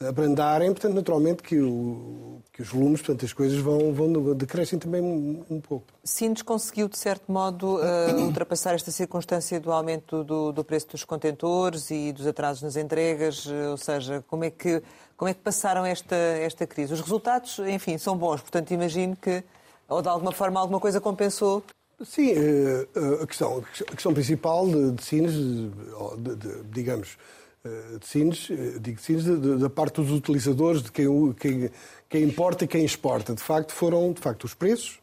[0.00, 5.02] abrandarem, portanto, naturalmente que, o, que os volumes, portanto, as coisas vão, vão decrescem também
[5.02, 5.86] um, um pouco.
[6.04, 11.04] Sintes conseguiu, de certo modo, uh, ultrapassar esta circunstância do aumento do, do, preço dos
[11.04, 13.44] contentores e dos atrasos nas entregas?
[13.46, 14.80] Uh, ou seja, como é que,
[15.18, 16.94] como é que passaram esta, esta crise?
[16.94, 19.44] Os resultados, enfim, são bons, portanto, imagino que,
[19.86, 21.62] ou de alguma forma, alguma coisa compensou
[22.04, 27.18] Sim, eh, eh, a questão, a questão principal de, de Sines, de, de, digamos,
[27.64, 28.48] eh, de Sines,
[28.80, 29.24] digo Sines,
[29.58, 31.70] da parte dos utilizadores, de quem, quem,
[32.08, 35.00] quem importa e quem exporta, de facto, foram de facto os preços,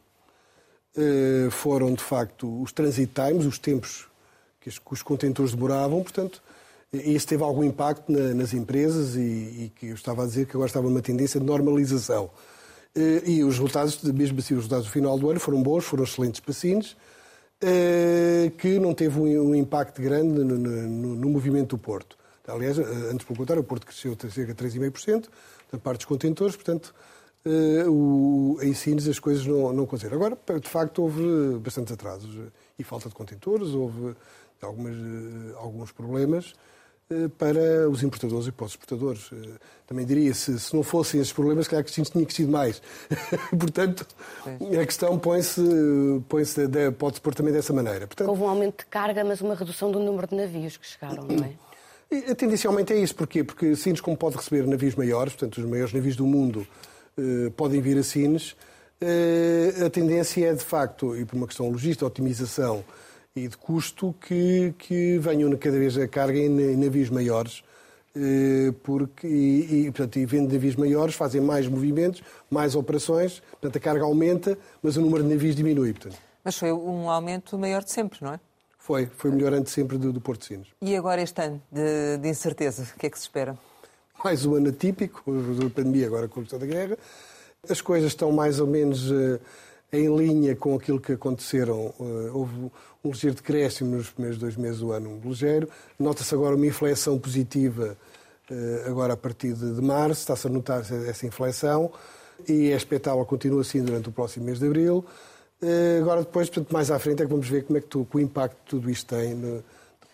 [1.52, 4.08] foram de facto os transit times, os tempos
[4.62, 6.42] que os contentores demoravam, portanto,
[7.04, 10.52] isso teve algum impacto na, nas empresas e, e, que eu estava a dizer que
[10.52, 12.30] agora estava uma tendência de normalização.
[12.96, 16.06] Eh, e os resultados, mesmo assim, os resultados do final do ano foram bons, foram
[16.06, 16.96] excelentes para Sines,
[17.62, 22.18] eh, que não teve um impacto grande no, no, no movimento do Porto.
[22.48, 25.28] Aliás, eh, antes pelo contrário, o Porto cresceu cerca de 3,5%,
[25.72, 26.94] da parte dos contentores, portanto,
[27.88, 30.16] o, em Sines as coisas não, não aconteceram.
[30.18, 32.36] Agora, de facto, houve bastantes atrasos
[32.80, 34.16] e falta de contentores, houve
[34.62, 34.96] algumas,
[35.58, 36.54] alguns problemas.
[37.08, 39.30] Eh, para os importadores e para os exportadores.
[39.32, 42.82] Eh, também diria, se, se não fossem esses problemas, claro que tinha crescido mais.
[43.60, 44.08] Portanto,
[44.44, 44.76] Sim.
[44.76, 45.62] a questão põe-se,
[46.28, 48.08] põe-se pode-se pôr também dessa maneira.
[48.08, 51.28] Portanto, Houve um aumento de carga, mas uma redução do número de navios que chegaram,
[51.28, 52.34] não é?
[52.34, 53.16] Tendencialmente é isso.
[53.16, 53.44] Porquê?
[53.44, 56.66] Porque Sines, como pode receber navios maiores, portanto, os maiores navios do mundo
[57.18, 58.56] eh, podem vir a Sines,
[59.00, 62.84] eh, a tendência é, de facto, e por uma questão logística, otimização
[63.36, 67.64] e de custo que, que venham cada vez a carga em navios maiores.
[68.16, 73.76] Eh, porque, e, e, portanto, e vendo navios maiores, fazem mais movimentos, mais operações, portanto
[73.76, 75.92] a carga aumenta, mas o número de navios diminui.
[75.92, 76.18] Portanto.
[76.42, 78.40] Mas foi um aumento maior de sempre, não é?
[78.78, 80.68] Foi, foi melhorante sempre do, do Porto de Sines.
[80.82, 83.58] E agora este ano de, de, incerteza, o que é que se espera?
[84.24, 86.98] Mais um ano atípico, a pandemia agora com a questão da guerra.
[87.68, 89.42] As coisas estão mais ou menos uh,
[89.92, 91.94] em linha com aquilo que aconteceram.
[92.00, 92.72] Uh, houve
[93.08, 95.70] um ligeiro decréscimo nos primeiros dois meses do ano, um ligeiro.
[96.00, 97.96] Nota-se agora uma inflexão positiva
[98.50, 101.92] uh, agora a partir de, março, está-se a notar essa inflexão
[102.48, 105.06] e é expectável continua assim durante o próximo mês de abril.
[105.62, 108.06] Uh, agora depois, portanto, mais à frente é que vamos ver como é que, tu,
[108.06, 109.64] que o impacto que tudo isto tem no,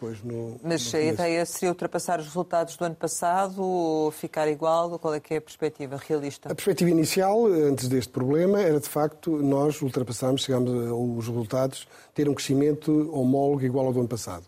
[0.01, 0.59] depois no.
[0.63, 4.97] Mas no a ideia seria ultrapassar os resultados do ano passado ou ficar igual?
[4.97, 6.51] Qual é que é a perspectiva realista?
[6.51, 12.27] A perspectiva inicial, antes deste problema, era de facto nós ultrapassarmos, chegámos aos resultados, ter
[12.27, 14.45] um crescimento homólogo igual ao do ano passado.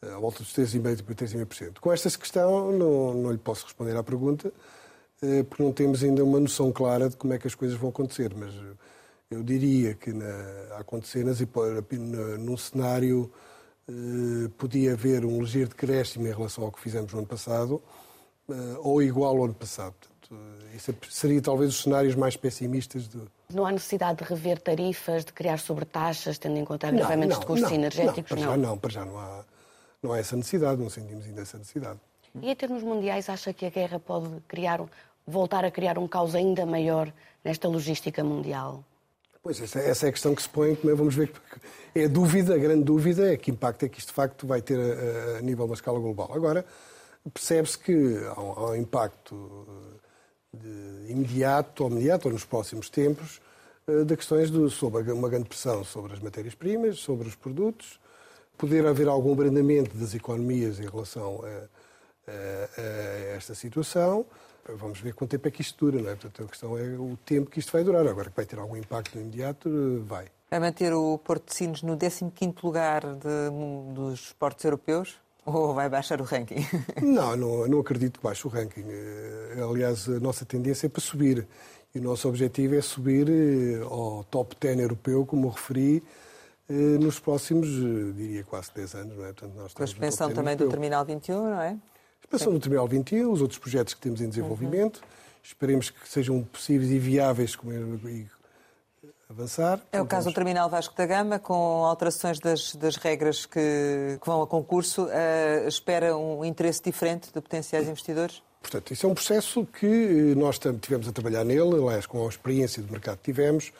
[0.00, 1.80] Eh, à volta dos 3,5%.
[1.80, 4.52] Com esta questão, não, não lhe posso responder à pergunta,
[5.20, 7.90] eh, porque não temos ainda uma noção clara de como é que as coisas vão
[7.90, 8.54] acontecer, mas
[9.30, 11.38] eu diria que na, a acontecer nas,
[12.38, 13.55] num cenário eh,
[14.58, 17.82] podia haver um ligeiro decréscimo em relação ao que fizemos no ano passado,
[18.48, 19.94] eh, ou igual ao ano passado.
[20.30, 23.08] Eh, isso é, seria talvez os cenários mais pessimistas.
[23.08, 23.20] De...
[23.52, 27.70] Não há necessidade de rever tarifas, de criar sobretaxas, tendo em conta agravamentos de custos
[27.70, 28.30] não, energéticos?
[28.30, 29.44] Não, para já não, para já não há,
[30.02, 32.00] não há essa necessidade, não sentimos ainda essa necessidade.
[32.40, 34.80] E em termos mundiais, acha que a guerra pode criar,
[35.26, 37.12] voltar a criar um caos ainda maior
[37.44, 38.84] nesta logística mundial?
[39.46, 41.30] Pois, essa, essa é a questão que se põe, vamos ver.
[41.94, 44.60] É a dúvida, a grande dúvida é que impacto é que isto de facto vai
[44.60, 46.28] ter a, a nível uma escala global.
[46.34, 46.66] Agora,
[47.32, 47.92] percebe-se que
[48.26, 49.64] há um, há um impacto
[50.52, 53.40] de, imediato ou imediato ou nos próximos tempos
[53.86, 58.00] eh, de questões de, sobre uma grande pressão sobre as matérias-primas, sobre os produtos,
[58.58, 64.26] poder haver algum abrandamento das economias em relação a, a, a esta situação
[64.74, 66.14] Vamos ver quanto tempo é que isto dura, não é?
[66.16, 68.06] Portanto, a questão é o tempo que isto vai durar.
[68.06, 70.26] Agora, que vai ter algum impacto imediato, vai.
[70.50, 75.16] Vai manter o Porto de Sines no 15º lugar de, dos portos europeus?
[75.44, 76.66] Ou vai baixar o ranking?
[77.00, 78.84] Não, não, não acredito que baixe o ranking.
[78.88, 81.46] Eh, aliás, a nossa tendência é para subir.
[81.94, 86.02] E o nosso objetivo é subir eh, ao top 10 europeu, como referi,
[86.68, 87.68] eh, nos próximos,
[88.16, 89.16] diria, quase 10 anos.
[89.16, 89.32] Não é?
[89.32, 90.66] Portanto, nós Com a expansão também europeu.
[90.66, 91.76] do Terminal 21, não é?
[92.26, 94.96] Expansão do Terminal 21, os outros projetos que temos em desenvolvimento.
[94.96, 95.16] Uhum.
[95.42, 98.26] Esperemos que sejam possíveis e viáveis como e
[99.30, 99.80] avançar.
[99.92, 104.26] É o caso do Terminal Vasco da Gama, com alterações das, das regras que, que,
[104.26, 105.04] vão a concurso.
[105.04, 108.42] Uh, espera um interesse diferente de potenciais investidores?
[108.60, 112.28] Portanto, isso é um processo que eh, nós tivemos a trabalhar nele, aliás, com a
[112.28, 113.72] experiência do mercado que tivemos,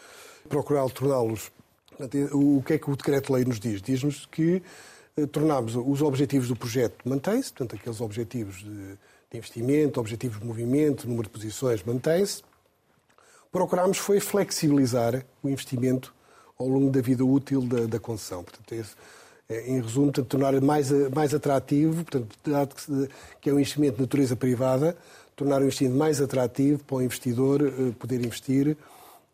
[0.48, 1.50] procurar torná-los.
[2.32, 3.82] O que é que o decreto-lei nos diz?
[3.82, 4.62] Diz-nos que
[5.32, 8.98] tornámos os objetivos do projeto mantém-se, portanto, aqueles objetivos de,
[9.30, 12.42] de, investimento, objetivos de movimento, número de posições mantém-se.
[13.50, 16.14] Procurámos foi flexibilizar o investimento
[16.58, 18.44] ao longo da vida útil da, da concessão.
[18.44, 18.94] Portanto, esse,
[19.48, 22.36] é, em resumo, portanto, tornar mais, mais atrativo, portanto,
[23.40, 24.96] que é um investimento de natureza privada,
[25.36, 28.76] tornar o investimento mais atrativo para o investidor eh, poder investir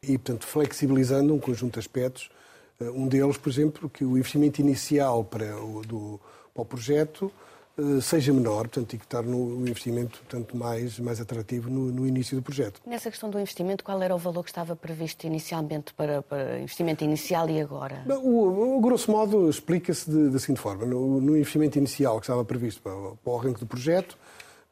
[0.03, 2.42] e, portanto, flexibilizando um conjunto de aspectos eh,
[2.91, 6.21] um deles, por exemplo, que o investimento inicial para o, do,
[6.55, 7.33] para o projeto
[7.79, 12.07] eh, seja menor, portanto, e que estar no investimento portanto, mais, mais atrativo no, no,
[12.07, 12.83] início do projeto.
[12.87, 17.03] Nessa questão do investimento, qual era o valor que estava previsto inicialmente para, para investimento
[17.03, 18.05] inicial e agora?
[18.23, 20.85] O, o grosso modo, explica-se da seguinte forma.
[20.85, 24.19] No, no, investimento inicial que estava previsto para, para o arranque do projeto,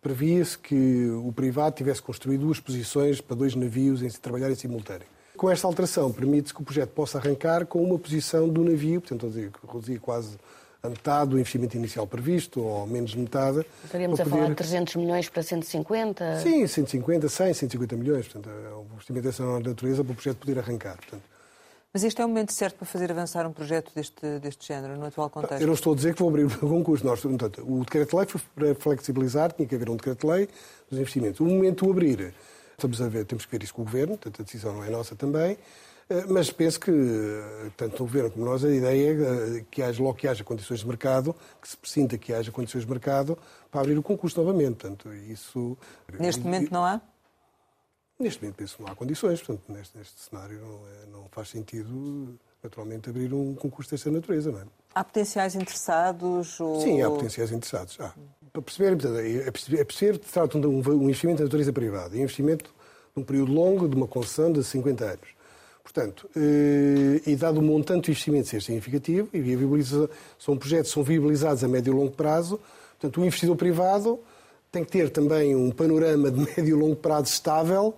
[0.02, 4.54] previa-se que o privado tivesse construído duas posições para dois navios em se trabalhar em
[4.54, 5.06] simultâneo.
[5.40, 9.26] Com esta alteração, permite-se que o projeto possa arrancar com uma posição do navio, portanto,
[9.72, 10.36] reduzir quase
[10.82, 13.64] a metade do investimento inicial previsto, ou menos de metade.
[13.82, 14.36] Estaríamos a poder...
[14.36, 16.40] falar de 300 milhões para 150?
[16.40, 18.28] Sim, 150, 100, 150 milhões.
[18.28, 20.96] Portanto, é um investimento dessa natureza para o projeto poder arrancar.
[20.96, 21.22] Portanto,
[21.90, 25.06] mas este é o momento certo para fazer avançar um projeto deste, deste género, no
[25.06, 25.62] atual contexto?
[25.62, 27.06] Eu não estou a dizer que vou abrir um concurso.
[27.06, 30.50] Nós, portanto, o decreto-lei foi para flexibilizar, tinha que haver um decreto-lei
[30.90, 31.40] dos investimentos.
[31.40, 32.34] O momento de abrir
[32.80, 34.88] Estamos a ver, temos que ver isso com o Governo, portanto a decisão não é
[34.88, 35.58] nossa também,
[36.08, 40.02] eh, mas penso que, eh, tanto o Governo como nós, a ideia é que haja,
[40.02, 43.36] logo que haja condições de mercado, que se presinta que haja condições de mercado
[43.70, 44.76] para abrir o concurso novamente.
[44.76, 45.76] Portanto, isso...
[46.18, 47.02] Neste momento não há?
[48.18, 52.34] Neste momento penso que não há condições, portanto, neste, neste cenário não, não, faz sentido,
[52.62, 54.64] naturalmente, abrir um concurso desta natureza, não é?
[54.94, 56.58] Há potenciais interessados?
[56.58, 56.80] Ou...
[56.80, 58.00] Sim, há potenciais interessados.
[58.00, 58.14] Há
[58.52, 58.92] para perceber,
[59.46, 62.64] é preciso, é preciso trata de um, investimento de natureza privada, um investimento
[63.14, 65.28] de um período longo, de uma concessão de 50 anos.
[65.82, 69.84] Portanto, eh, e dado o montante de investimento ser significativo, e
[70.38, 72.60] são projetos que são viabilizados a médio e longo prazo,
[72.98, 74.20] portanto, o investidor privado
[74.70, 77.94] tem que ter também um panorama de médio e longo prazo estável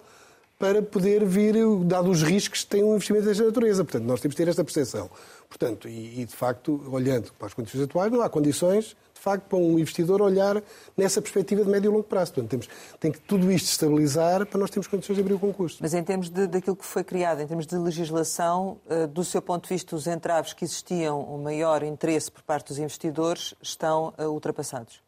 [0.63, 3.83] para poder vir, dado os riscos que tem um investimento desta natureza.
[3.83, 5.11] Portanto, nós temos que ter esta percepção.
[5.49, 9.59] Portanto, e, e de facto, olhando para as condições atuais, não há condições facto, para
[9.59, 10.63] um investidor olhar
[10.97, 12.33] nessa perspectiva de médio e longo prazo.
[12.33, 15.79] Portanto, temos, tem que tudo isto estabilizar para nós termos condições de abrir o concurso.
[15.81, 19.41] Mas em termos de, daquilo que foi criado, em termos de legislação, eh, do seu
[19.41, 24.13] ponto de vista, os entraves que existiam, o maior interesse por parte dos investidores, estão
[24.19, 25.01] eh, ultrapassados?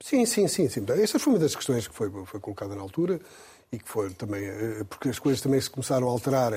[0.00, 0.68] Sim, sim, sim.
[0.68, 0.84] sim.
[1.02, 3.20] Esta foi uma das questões que foi, foi colocada na altura
[3.72, 6.52] e que foi também, eh, porque as coisas também se começaram a alterar.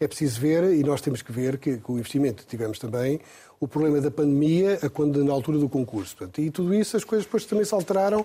[0.00, 3.20] É preciso ver, e nós temos que ver que, que o investimento tivemos também,
[3.60, 6.16] o problema da pandemia, a quando, na altura do concurso.
[6.16, 8.24] Portanto, e tudo isso, as coisas depois também se alteraram.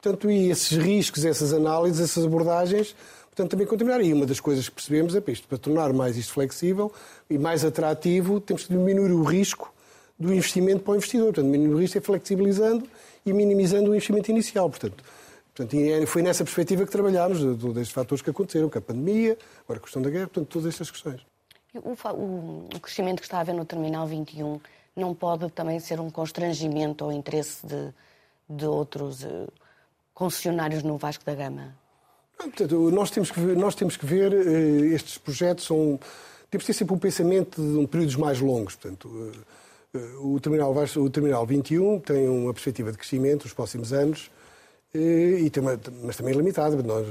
[0.00, 2.94] Portanto, e esses riscos, essas análises, essas abordagens,
[3.26, 4.04] portanto, também continuaram.
[4.04, 6.92] E uma das coisas que percebemos é para isto, para tornar mais isto flexível
[7.30, 9.72] e mais atrativo, temos que diminuir o risco
[10.18, 11.26] do investimento para o investidor.
[11.26, 12.84] Portanto, diminuir o risco é flexibilizando
[13.24, 14.68] e minimizando o investimento inicial.
[14.68, 15.04] Portanto,
[15.62, 18.80] Portanto, é, foi nessa perspectiva que trabalhámos, de, de, destes fatores que aconteceram, que a
[18.80, 21.20] pandemia, agora a questão da guerra, portanto, todas estas questões.
[21.74, 24.60] O, o, o, crescimento que está a haver no Terminal 21
[24.96, 27.94] não pode também ser um constrangimento ao interesse de,
[28.48, 29.50] de outros uh,
[30.12, 31.74] concessionários no Vasco da Gama?
[32.36, 35.98] Portanto, nós temos que ver, nós temos que ver uh, estes projetos são
[36.50, 38.76] temos que ter sempre um pensamento de um períodos mais longos.
[38.76, 44.30] Portanto, uh, o terminal, o terminal 21 tem uma perspectiva de crescimento nos próximos anos
[44.94, 46.82] e tem uma, mas também limitada.
[46.82, 47.06] Nós,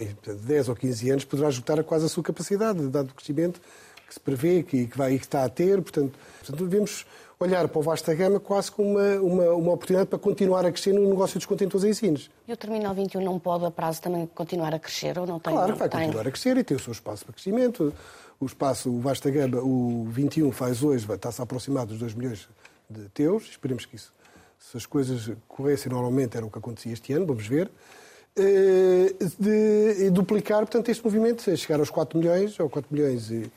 [0.00, 3.60] em 10 ou 15 anos, poderá esgotar quase a sua capacidade, dado o crescimento
[4.06, 5.80] que se prevê, que, que, vai, que está a ter.
[5.80, 7.06] Portanto, portanto, devemos
[7.40, 10.92] olhar para o Vasta Gama quase como uma, uma, uma, oportunidade para continuar a crescer
[10.92, 12.30] no negócio dos contentores e ensinos.
[12.46, 15.52] E o Terminal 21 não pode, a prazo, também continuar a crescer ou não tem?
[15.52, 16.00] Claro, vai tem...
[16.00, 17.92] continuar a crescer e tem o seu espaço para crescimento.
[18.38, 22.48] O espaço, o Vasta Gama, o 21 faz hoje, está-se a aproximar dos 2 milhões
[22.90, 23.44] de teus.
[23.44, 24.12] Esperemos que isso,
[24.70, 27.70] se as coisas corressem normalmente, era o que acontecia este ano, vamos ver.
[28.36, 33.52] Eh, de, duplicar, portanto, este movimento, chegar aos 4 milhões, ou 4 milhões e,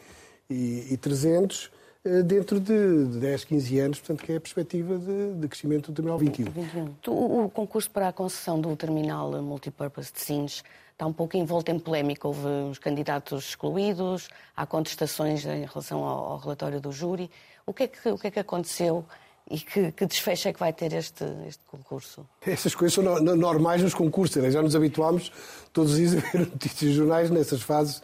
[0.50, 1.72] e, e 300,
[2.04, 5.96] eh, dentro de 10, 15 anos, portanto, que é a perspectiva de, de crescimento do
[5.96, 6.52] Terminal 21.
[6.52, 6.96] 21.
[7.08, 11.72] O, o concurso para a concessão do Terminal Multipurpose de Sines está um pouco envolto
[11.72, 12.28] em polémica.
[12.28, 17.30] Houve os candidatos excluídos, há contestações em relação ao, ao relatório do júri.
[17.66, 19.06] O que é que, o que, é que aconteceu
[19.50, 22.28] e que, que, desfecho é que vai ter este, este concurso?
[22.46, 23.04] Essas coisas são
[23.36, 24.52] normais nos concursos.
[24.52, 25.32] Já nos habituámos
[25.72, 28.02] todos os dias a ver notícias de jornais nessas fases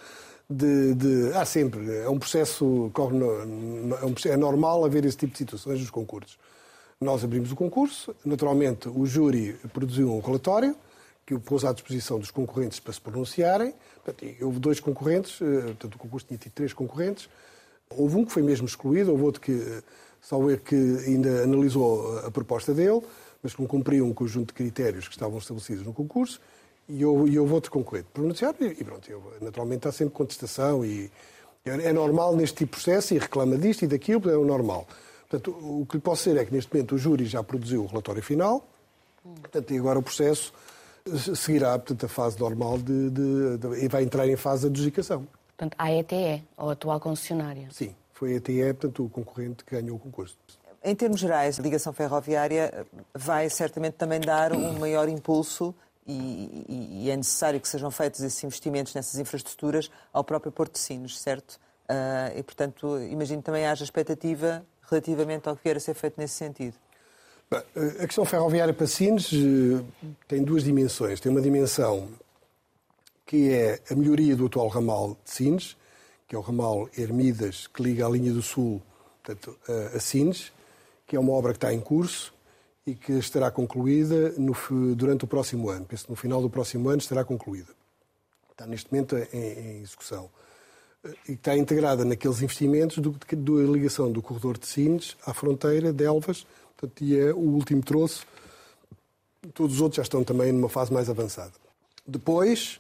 [0.52, 5.38] de, de, há sempre, é um processo, no, é, é normal haver esse tipo de
[5.38, 6.38] situações nos concursos.
[7.00, 10.76] Nós abrimos o concurso, naturalmente o júri produziu um relatório
[11.26, 13.74] que o pôs à disposição dos concorrentes para se pronunciarem.
[14.04, 17.30] Portanto, houve dois concorrentes, eh, portanto o concurso tinha tido três concorrentes.
[17.90, 19.82] Houve um que foi mesmo excluído, houve outro que, eh,
[20.22, 23.02] salvo que ainda analisou a proposta dele,
[23.42, 26.40] mas que não cumpriu um conjunto de critérios que estavam estabelecidos no concurso
[26.88, 31.12] e eu, eu vou-te concorrente pronunciar e, e pronto, eu, naturalmente há sempre contestação e
[31.66, 34.88] é, é normal neste tipo de processo e reclama disto e daquilo, é o normal.
[35.30, 37.88] Portanto, o que lhe posso dizer é que neste momento o júri já produziu o
[37.88, 38.68] relatório final,
[39.24, 40.54] portanto, e agora o processo
[41.36, 45.26] seguirá portanto, a fase normal de, de, de, e vai entrar em fase de adjudicação.
[45.56, 47.68] Portanto, a ETE, ou atual concessionária.
[47.72, 50.38] Sim, foi a ETE, portanto, o concorrente que ganhou o concurso.
[50.84, 55.74] Em termos gerais, a ligação ferroviária vai certamente também dar um maior impulso
[56.06, 60.80] e, e, é necessário que sejam feitos esses investimentos nessas infraestruturas ao próprio Porto de
[60.80, 61.60] Sines, certo?
[61.90, 66.36] Uh, e, portanto, imagino também haja expectativa relativamente ao que vier a ser feito nesse
[66.36, 66.76] sentido.
[67.50, 67.62] Bem,
[68.02, 69.84] a questão ferroviária para Sines eh,
[70.28, 71.20] tem duas dimensões.
[71.20, 72.10] Tem uma dimensão
[73.26, 75.76] que é a melhoria do atual ramal de Sines,
[76.32, 78.82] que é o ramal Hermidas, que liga a linha do Sul
[79.22, 79.54] portanto,
[79.94, 80.50] a Sines,
[81.06, 82.34] que é uma obra que está em curso
[82.88, 84.56] e que estará concluída no,
[84.96, 85.86] durante o próximo ano.
[85.86, 87.74] Penso que no final do próximo ano estará concluída.
[88.50, 90.30] Está neste momento em, em execução.
[91.28, 96.48] E está integrada naqueles investimentos da ligação do corredor de Sines à fronteira de Elvas,
[96.78, 98.26] portanto, e é o último troço.
[99.54, 101.52] Todos os outros já estão também numa fase mais avançada.
[102.08, 102.80] Depois,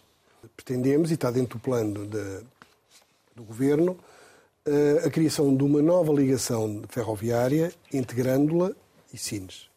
[0.56, 2.46] pretendemos, e está dentro do plano de,
[3.42, 3.98] do Governo,
[4.66, 8.72] eh, a criação de uma nova ligação ferroviária, integrando-la
[9.12, 9.70] e Sines.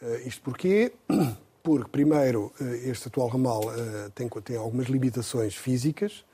[0.00, 0.92] Uh, isto porquê?
[1.62, 3.62] Porque, primeiro, uh, este atual ramal
[4.14, 6.24] tem, tem algumas limitações físicas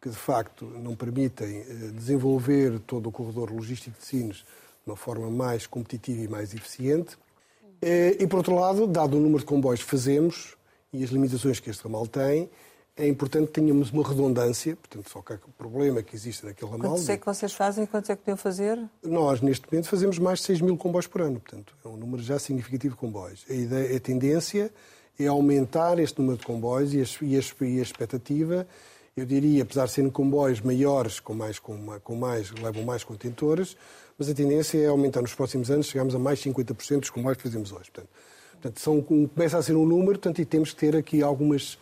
[0.00, 4.44] que, de facto, não permitem desenvolver todo o corredor logístico de Sines de
[4.86, 7.18] uma forma mais competitiva e mais eficiente.
[7.82, 10.56] E, por outro lado, dado o número de comboios que fazemos
[10.92, 12.48] e as limitações que este ramal tem,
[12.96, 16.92] é importante que tenhamos uma redundância, portanto, só que o problema que existe naquele ramal...
[16.92, 18.78] Quantos é que vocês fazem e quantos é que podiam fazer?
[19.02, 22.22] Nós, neste momento, fazemos mais de 6 mil comboios por ano, portanto, é um número
[22.22, 23.44] já significativo de comboios.
[23.48, 24.70] A, ideia, a tendência
[25.18, 28.66] é aumentar este número de comboios e a, e a, e a expectativa,
[29.16, 33.76] eu diria, apesar de serem comboios maiores, com mais, com, com mais, levam mais contentores,
[34.18, 37.42] mas a tendência é aumentar nos próximos anos, chegamos a mais 50% dos comboios que
[37.42, 37.90] fazemos hoje.
[37.90, 38.08] Portanto,
[38.52, 41.78] portanto são, começa a ser um número, portanto, e temos que ter aqui algumas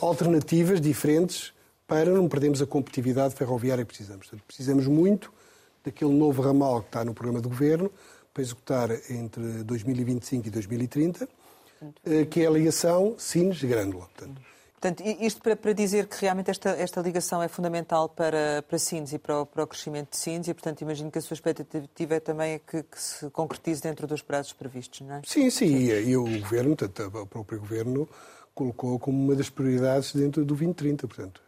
[0.00, 1.52] alternativas diferentes
[1.86, 4.26] para não perdermos a competitividade ferroviária que precisamos.
[4.26, 5.32] Portanto, precisamos muito
[5.84, 7.90] daquele novo ramal que está no programa de governo
[8.34, 11.28] para executar entre 2025 e 2030,
[12.04, 14.06] eh, que é a ligação Sines-Grândola.
[14.06, 14.40] Portanto,
[14.78, 19.18] Portanto, isto para, dizer que realmente esta, esta ligação é fundamental para, para Sines e
[19.18, 22.20] para o, para o crescimento de Sines e, portanto, imagino que a sua expectativa é
[22.20, 25.22] também que, que se concretize dentro dos prazos previstos, não é?
[25.24, 25.74] Sim, sim.
[25.76, 28.06] E, e, o Governo, o próprio Governo,
[28.56, 31.42] colocou como uma das prioridades dentro do 2030, portanto.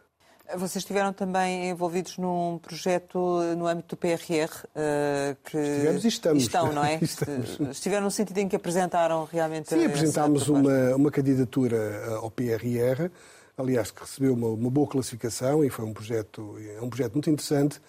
[0.55, 3.19] Vocês estiveram também envolvidos num projeto
[3.55, 6.43] no âmbito do PRR uh, que Estivemos e estamos.
[6.43, 6.97] estão, não é?
[7.01, 7.59] estamos.
[7.71, 9.69] Estiveram no sentido em que apresentaram realmente.
[9.69, 13.11] Sim, apresentámos uma, uma candidatura ao PRR,
[13.57, 17.29] aliás, que recebeu uma, uma boa classificação e foi um projeto, é um projeto muito
[17.29, 17.79] interessante.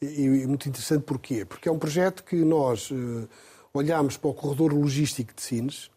[0.00, 1.44] E, e muito interessante porquê?
[1.44, 3.28] Porque é um projeto que nós uh,
[3.72, 5.91] olhamos para o corredor logístico de Sines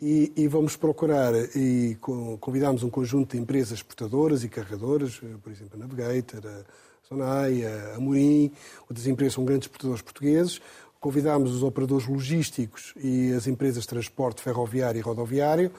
[0.00, 1.96] e, e vamos procurar e
[2.40, 6.64] convidamos um conjunto de empresas exportadoras e carregadoras, eh, por exemplo, a Navigator, a
[7.08, 8.52] Sonai, a Amorim,
[8.88, 10.60] outras empresas são grandes exportadores portugueses.
[11.00, 15.70] Convidámos os operadores logísticos e as empresas de transporte ferroviário e rodoviário,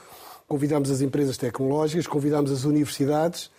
[0.47, 3.51] convidámos as empresas tecnológicas, convidámos as universidades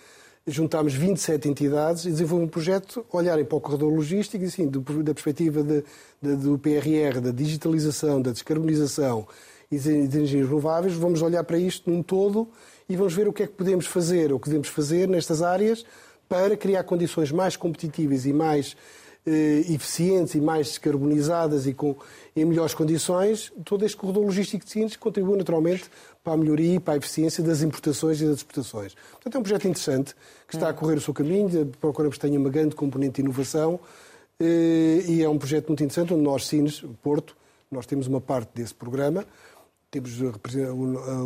[0.51, 5.13] juntámos 27 entidades e desenvolvemos um projeto, olharem para o corredor logístico e, assim, da
[5.13, 5.85] perspectiva de,
[6.23, 9.27] de, do PRR, da digitalização, da descarbonização
[9.71, 12.49] e de, energias renováveis, vamos olhar para isto num todo
[12.89, 15.85] e vamos ver o que é que podemos fazer, o que devemos fazer nestas áreas
[16.29, 18.77] para criar condições mais competitivas e mais
[19.27, 21.97] eh, eficientes e mais descarbonizadas e com,
[22.35, 25.85] em melhores condições, todo este corredor logístico de Sines contribui naturalmente
[26.25, 28.95] para a melhoria e para a eficiência das importações e das exportações.
[29.13, 30.15] Portanto, é um projeto interessante
[30.47, 33.79] que está a correr o seu caminho, procuramos que tenha uma grande componente de inovação
[34.41, 37.37] eh, e é um projeto muito interessante onde nós, Sines, Porto,
[37.71, 39.27] nós temos uma parte desse programa,
[39.91, 40.71] temos eh,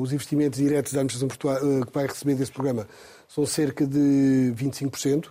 [0.01, 2.87] os investimentos diretos da administração que vai receber desse programa
[3.29, 5.29] são cerca de 25%.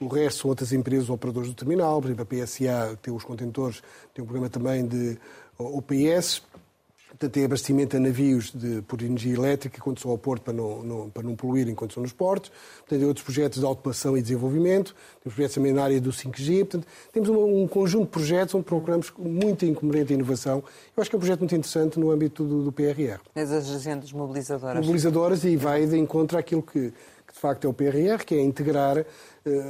[0.00, 3.82] O resto são outras empresas, operadores do terminal, por exemplo, a PSA tem os contentores,
[4.12, 5.16] tem um programa também de
[5.56, 6.42] OPS,
[7.22, 10.82] portanto, tem abastecimento a navios de, por energia elétrica quando são ao porto para não,
[10.82, 12.50] não, para não poluir enquanto são nos portos.
[12.80, 14.94] Portanto, tem outros projetos de automação e desenvolvimento.
[15.22, 16.58] Temos projetos também na área do 5G.
[16.60, 20.64] Portanto, temos um, um conjunto de projetos onde procuramos muita incoerente inovação.
[20.96, 23.20] Eu acho que é um projeto muito interessante no âmbito do, do PRR.
[23.34, 24.84] As agendas mobilizadoras.
[24.84, 26.92] Mobilizadoras e vai de encontro àquilo que
[27.32, 29.04] que de facto é o PRR, que é integrar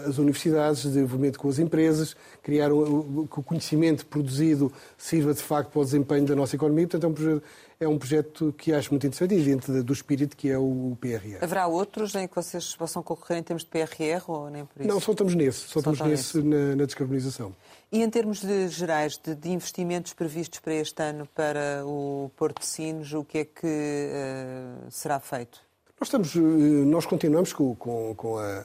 [0.07, 5.81] as universidades, desenvolvimento com as empresas, criar que o conhecimento produzido sirva de facto para
[5.81, 6.87] o desempenho da nossa economia.
[6.87, 7.43] Portanto, é um projeto,
[7.81, 11.39] é um projeto que acho muito interessante e dentro do espírito que é o PRR.
[11.43, 14.89] Haverá outros em que vocês possam concorrer em termos de PRR ou nem por isso?
[14.89, 17.55] Não, só estamos nesse, só, só estamos nesse na, na, descarbonização.
[17.91, 22.61] E em termos de, gerais de, de, investimentos previstos para este ano para o Porto
[22.61, 25.61] de Sines, o que é que uh, será feito?
[26.01, 28.64] Nós, estamos, eh, nós continuamos com, com, com, a,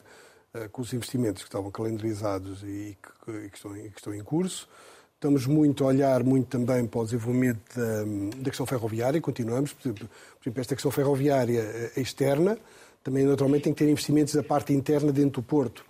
[0.72, 4.68] com, os investimentos que estavam calendarizados e que, que, estão, que estão em curso.
[5.16, 8.04] Estamos muito a olhar muito também para o desenvolvimento da,
[8.38, 9.74] da questão ferroviária, continuamos.
[9.74, 12.58] Por exemplo, por exemplo, esta questão ferroviária eh, externa,
[13.04, 15.84] também naturalmente tem que ter investimentos da parte interna dentro do Porto.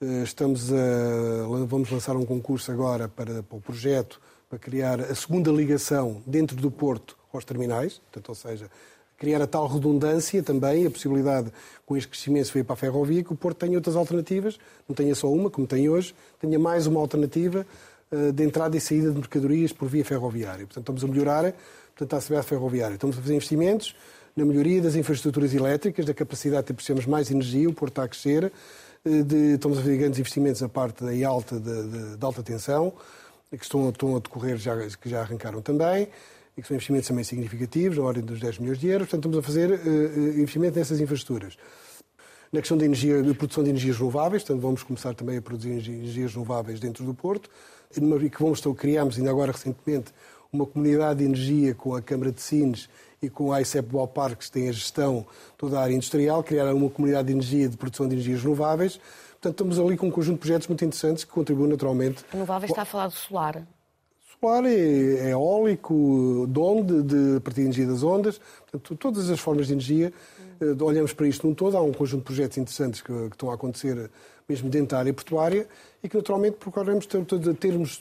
[0.00, 5.14] Eh, estamos a, vamos lançar um concurso agora para, para o projeto para criar a
[5.14, 8.70] segunda ligação dentro do Porto aos terminais, portanto, ou seja,
[9.16, 11.50] criar a tal redundância também, a possibilidade,
[11.84, 14.58] com este crescimento, se vir para a ferrovia, que o Porto tenha outras alternativas,
[14.88, 17.66] não tenha só uma, como tem hoje, tenha mais uma alternativa
[18.12, 20.66] uh, de entrada e saída de mercadorias por via ferroviária.
[20.66, 21.54] Portanto, estamos a melhorar
[21.94, 22.94] portanto, a cidade ferroviária.
[22.94, 23.96] Estamos a fazer investimentos
[24.34, 28.08] na melhoria das infraestruturas elétricas, da capacidade de ter mais energia, o Porto está a
[28.08, 28.52] crescer,
[29.04, 32.42] uh, de, estamos a fazer grandes investimentos na parte da alta, de, de, de alta
[32.42, 32.92] tensão,
[33.50, 36.08] que estão, estão a decorrer, já, que já arrancaram também
[36.56, 39.08] e que são investimentos também significativos, na ordem dos 10 milhões de euros.
[39.08, 41.56] Portanto, estamos a fazer uh, investimento nessas infraestruturas.
[42.52, 45.70] Na questão da energia, de produção de energias renováveis, portanto, vamos começar também a produzir
[45.70, 47.50] energias renováveis dentro do Porto,
[47.94, 50.12] e que vamos, criámos ainda agora recentemente
[50.52, 52.88] uma comunidade de energia com a Câmara de Sines
[53.20, 55.26] e com a ICEP Ballparks, que tem a gestão
[55.58, 59.00] toda a área industrial, criar uma comunidade de energia de produção de energias renováveis.
[59.32, 62.24] Portanto, estamos ali com um conjunto de projetos muito interessantes que contribuem naturalmente.
[62.30, 63.66] Renováveis está a falar de solar
[64.46, 68.40] solar, é, eólico, de onde, de, a partir da energia das ondas,
[68.70, 70.12] portanto, todas as formas de energia.
[70.60, 73.50] Uh, olhamos para isto num todo, há um conjunto de projetos interessantes que, que, estão
[73.50, 74.10] a acontecer
[74.48, 75.66] mesmo dentro da área portuária
[76.02, 77.22] e que naturalmente procuramos ter,
[77.58, 78.00] termos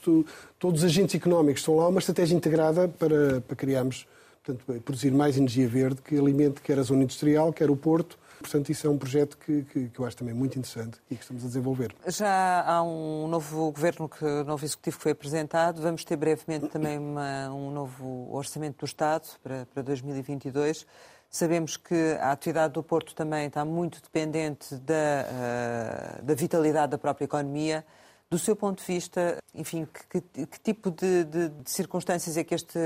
[0.60, 4.08] todos os agentes económicos que estão lá uma estratégia integrada para, para criarmos,
[4.44, 8.70] portanto, produzir mais energia verde que alimente quer a zona industrial, quer o porto, Portanto,
[8.70, 11.44] isso é um projeto que, que, que, eu acho também muito interessante e que estamos
[11.44, 11.96] a desenvolver.
[12.08, 15.82] Já há um novo governo, que, um novo executivo que foi apresentado.
[15.82, 20.86] Vamos ter brevemente também uma, um novo orçamento do Estado para, para 2022.
[21.28, 27.00] Sabemos que a atividade do Porto também está muito dependente da, uh, da vitalidade da
[27.00, 27.84] própria economia.
[28.30, 32.54] Do seu ponto de vista, enfim, que, que tipo de, de, de circunstâncias é que
[32.54, 32.80] este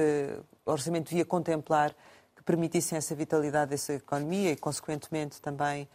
[0.66, 1.94] orçamento devia contemplar
[2.50, 5.88] permitissem essa vitalidade dessa economia e, consequentemente, também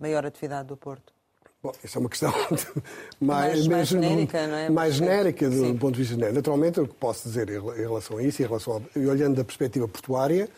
[0.00, 1.12] maior atividade do Porto?
[1.60, 2.32] Bom, essa é uma questão
[3.20, 4.70] mais, mais, mais genérica, não é?
[4.70, 5.76] Mais genérica do Sim.
[5.76, 6.36] ponto de vista genérico.
[6.36, 9.42] Naturalmente, o que posso dizer em relação a isso, em relação a, e olhando da
[9.42, 10.48] perspectiva portuária,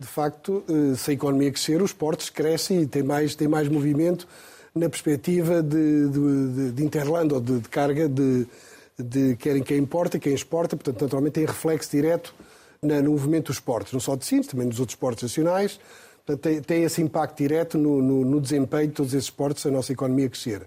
[0.00, 3.68] de facto, eh, se a economia crescer, os portos crescem e tem mais, tem mais
[3.68, 4.26] movimento
[4.74, 8.48] na perspectiva de, de, de Interland ou de, de carga de,
[8.98, 12.34] de querem quem importa, quem exporta, portanto, naturalmente tem reflexo direto
[12.82, 15.80] no movimento dos portos, não só de Sines, também dos outros portos nacionais.
[16.24, 19.70] Portanto, tem, tem esse impacto direto no, no, no, desempenho de todos esses esportes, a
[19.70, 20.62] nossa economia crescer.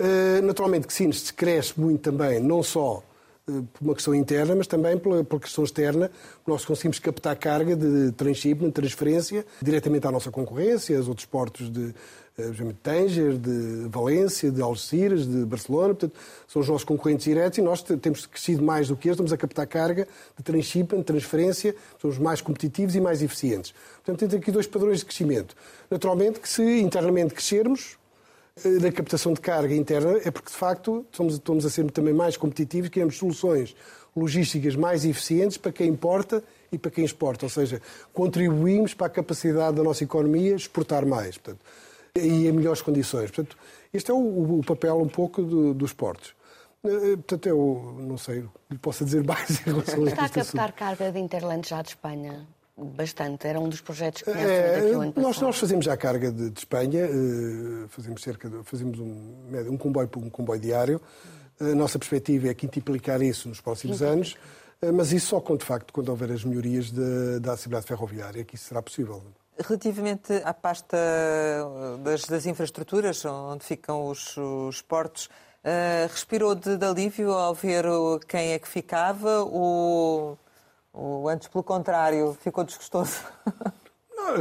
[0.00, 3.02] Uh, naturalmente que Sines cresce muito também, não só
[3.48, 6.10] uh, por uma questão interna, mas também pela, pela, questão externa.
[6.46, 11.94] Nós conseguimos captar carga de transshipment, transferência, diretamente à nossa concorrência, aos outros portos de,
[12.36, 15.94] de Tanger, de Valência, de Algeciras, de Barcelona.
[15.94, 16.14] Portanto,
[16.48, 19.36] são os nossos concorrentes diretos e nós temos crescido mais do que eles, estamos a
[19.36, 23.74] captar carga de transshipment, transferência, somos mais competitivos e mais eficientes.
[23.96, 25.54] Portanto, temos aqui dois padrões de crescimento.
[25.90, 27.98] Naturalmente que se internamente crescermos,
[28.80, 32.12] da eh, captação de carga interna é porque, de facto, estamos, estamos a ser também
[32.12, 33.74] mais competitivos, queremos soluções
[34.14, 37.46] logísticas mais eficientes para quem importa e para quem exporta.
[37.46, 37.80] Ou seja,
[38.12, 41.64] contribuímos para a capacidade da nossa economia exportar mais portanto,
[42.16, 43.30] e em melhores condições.
[43.30, 43.56] Portanto,
[43.92, 46.34] este é o, o papel um pouco do, dos portos.
[46.84, 50.72] Eh, portanto, eu não sei, lhe posso dizer mais em relação a Está a captar
[50.72, 52.46] carga de Interland já de Espanha?
[52.82, 53.46] bastante.
[53.46, 54.80] Era um dos projetos que é,
[55.16, 57.06] nós, nós fazemos já a carga de, de Espanha,
[57.88, 61.00] fazemos cerca de, fazemos um, um comboio um comboio diário.
[61.60, 64.34] A nossa perspectiva é quintuplicar isso nos próximos anos,
[64.94, 68.54] mas isso só quando, de facto, quando houver as melhorias de, da acessibilidade ferroviária, que
[68.54, 69.22] isso será possível.
[69.66, 70.96] Relativamente à pasta
[72.02, 77.84] das, das infraestruturas, onde ficam os, os portos, uh, respirou de, de alívio ao ver
[78.26, 79.40] quem é que ficava?
[79.44, 80.38] Ou
[80.92, 83.20] ou antes, pelo contrário, ficou desgostoso?
[84.14, 84.34] Não,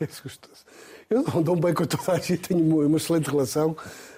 [0.00, 0.64] é desgostoso.
[1.08, 3.76] Eu dou bem com toda a gente, tenho uma excelente relação,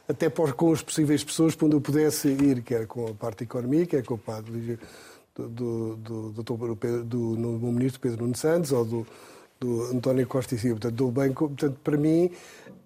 [0.09, 4.05] até com as possíveis pessoas, onde eu pudesse ir, quer com a parte económica, quer
[4.05, 8.85] com a parte do, do, do, do, do, do novo ministro Pedro Nuno Santos ou
[8.85, 9.07] do,
[9.63, 10.81] do António Costa e Silva.
[10.81, 12.31] Portanto, dou bem, portanto, para mim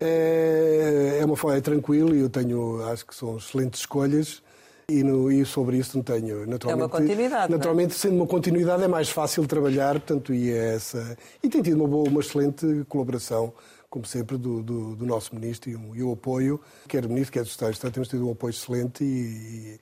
[0.01, 4.43] é, é uma forma é tranquilo e eu tenho, acho que são excelentes escolhas
[4.89, 6.47] e, no, e, sobre isso não tenho.
[6.47, 7.53] Naturalmente, é uma continuidade.
[7.53, 7.57] É?
[7.57, 7.99] Naturalmente, é?
[7.99, 11.17] sendo uma continuidade, é mais fácil trabalhar, portanto, e é essa.
[11.43, 13.53] E tem tido uma boa, uma excelente colaboração,
[13.89, 17.41] como sempre, do, do, do nosso ministro e, e, o apoio, quer o ministro, quer
[17.41, 19.81] o secretário de Estado, temos tido um apoio excelente e,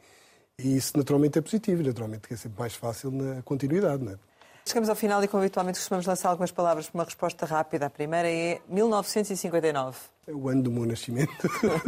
[0.58, 4.18] e, isso naturalmente é positivo, naturalmente que é sempre mais fácil na continuidade, não é?
[4.66, 7.86] Chegamos ao final e, como habitualmente, costumamos lançar algumas palavras para uma resposta rápida.
[7.86, 9.98] A primeira é 1959.
[10.26, 11.30] É o ano do meu nascimento.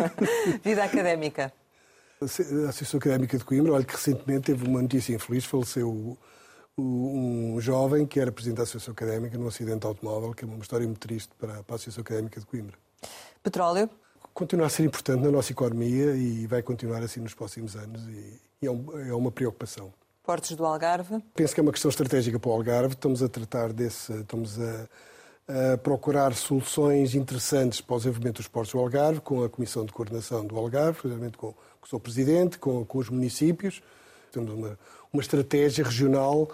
[0.62, 1.52] Vida académica.
[2.20, 6.18] A Associação Académica de Coimbra, olha que recentemente teve uma notícia infeliz, faleceu
[6.78, 10.86] um jovem que era presidente da Associação Académica num acidente automóvel, que é uma história
[10.86, 12.76] muito triste para a Associação Académica de Coimbra.
[13.42, 13.88] Petróleo?
[14.34, 18.40] Continua a ser importante na nossa economia e vai continuar assim nos próximos anos e,
[18.62, 19.92] é, é uma preocupação.
[20.26, 21.22] Portos do Algarve?
[21.34, 22.94] Penso que é uma questão estratégica para o Algarve.
[22.94, 28.72] Estamos a tratar desse, estamos a, a procurar soluções interessantes para o desenvolvimento dos portos
[28.72, 32.84] do Algarve, com a Comissão de Coordenação do Algarve, realmente com que sou presidente, com,
[32.84, 33.80] com os municípios.
[34.32, 34.76] Temos uma,
[35.12, 36.50] uma estratégia regional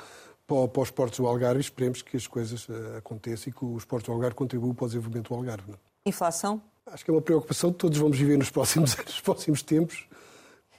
[0.46, 3.64] para, para os portos do Algarve e esperemos que as coisas uh, aconteçam e que
[3.64, 5.70] os portos do Algarve contribuam para o desenvolvimento do Algarve.
[5.70, 5.78] Não?
[6.04, 6.08] É?
[6.10, 6.60] Inflação?
[6.84, 10.06] Acho que é uma preocupação que todos vamos viver nos próximos nos próximos tempos.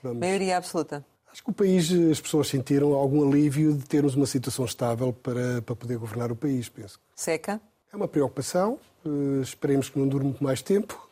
[0.03, 0.19] Vamos...
[0.19, 1.03] Maioria absoluta?
[1.33, 5.63] Acho que o país, as pessoas sentiram algum alívio de termos uma situação estável para,
[5.63, 6.99] para poder governar o país, penso.
[7.15, 7.59] Seca?
[7.91, 11.09] É uma preocupação, uh, esperemos que não dure muito mais tempo,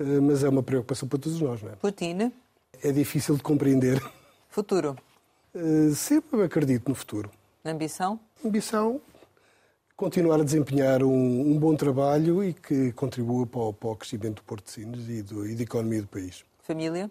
[0.00, 1.76] uh, mas é uma preocupação para todos nós, não é?
[1.76, 2.32] Putin?
[2.82, 4.02] é difícil de compreender.
[4.48, 4.96] Futuro?
[5.54, 7.30] Uh, sempre acredito no futuro.
[7.64, 8.18] Ambição?
[8.44, 9.00] Ambição,
[9.96, 14.36] continuar a desempenhar um, um bom trabalho e que contribua para o, para o, crescimento
[14.36, 16.44] do Porto de Sines e, do, e da economia do país.
[16.64, 17.08] Família?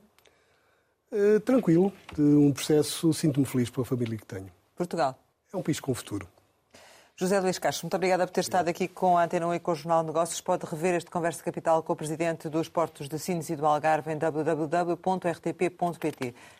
[1.11, 4.49] Uh, tranquilo, de um processo, sinto-me feliz pela família que tenho.
[4.75, 5.17] Portugal?
[5.53, 6.27] É um país com futuro.
[7.21, 9.73] José Luís Castro, muito obrigada por ter estado aqui com a Antena 1 e com
[9.73, 10.41] o Jornal de Negócios.
[10.41, 14.11] Pode rever este Conversa Capital com o Presidente dos Portos de Sines e do Algarve
[14.11, 15.03] em www.rtp.pt.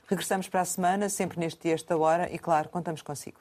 [0.08, 3.39] Regressamos para a semana, sempre neste dia, esta hora, e claro, contamos consigo.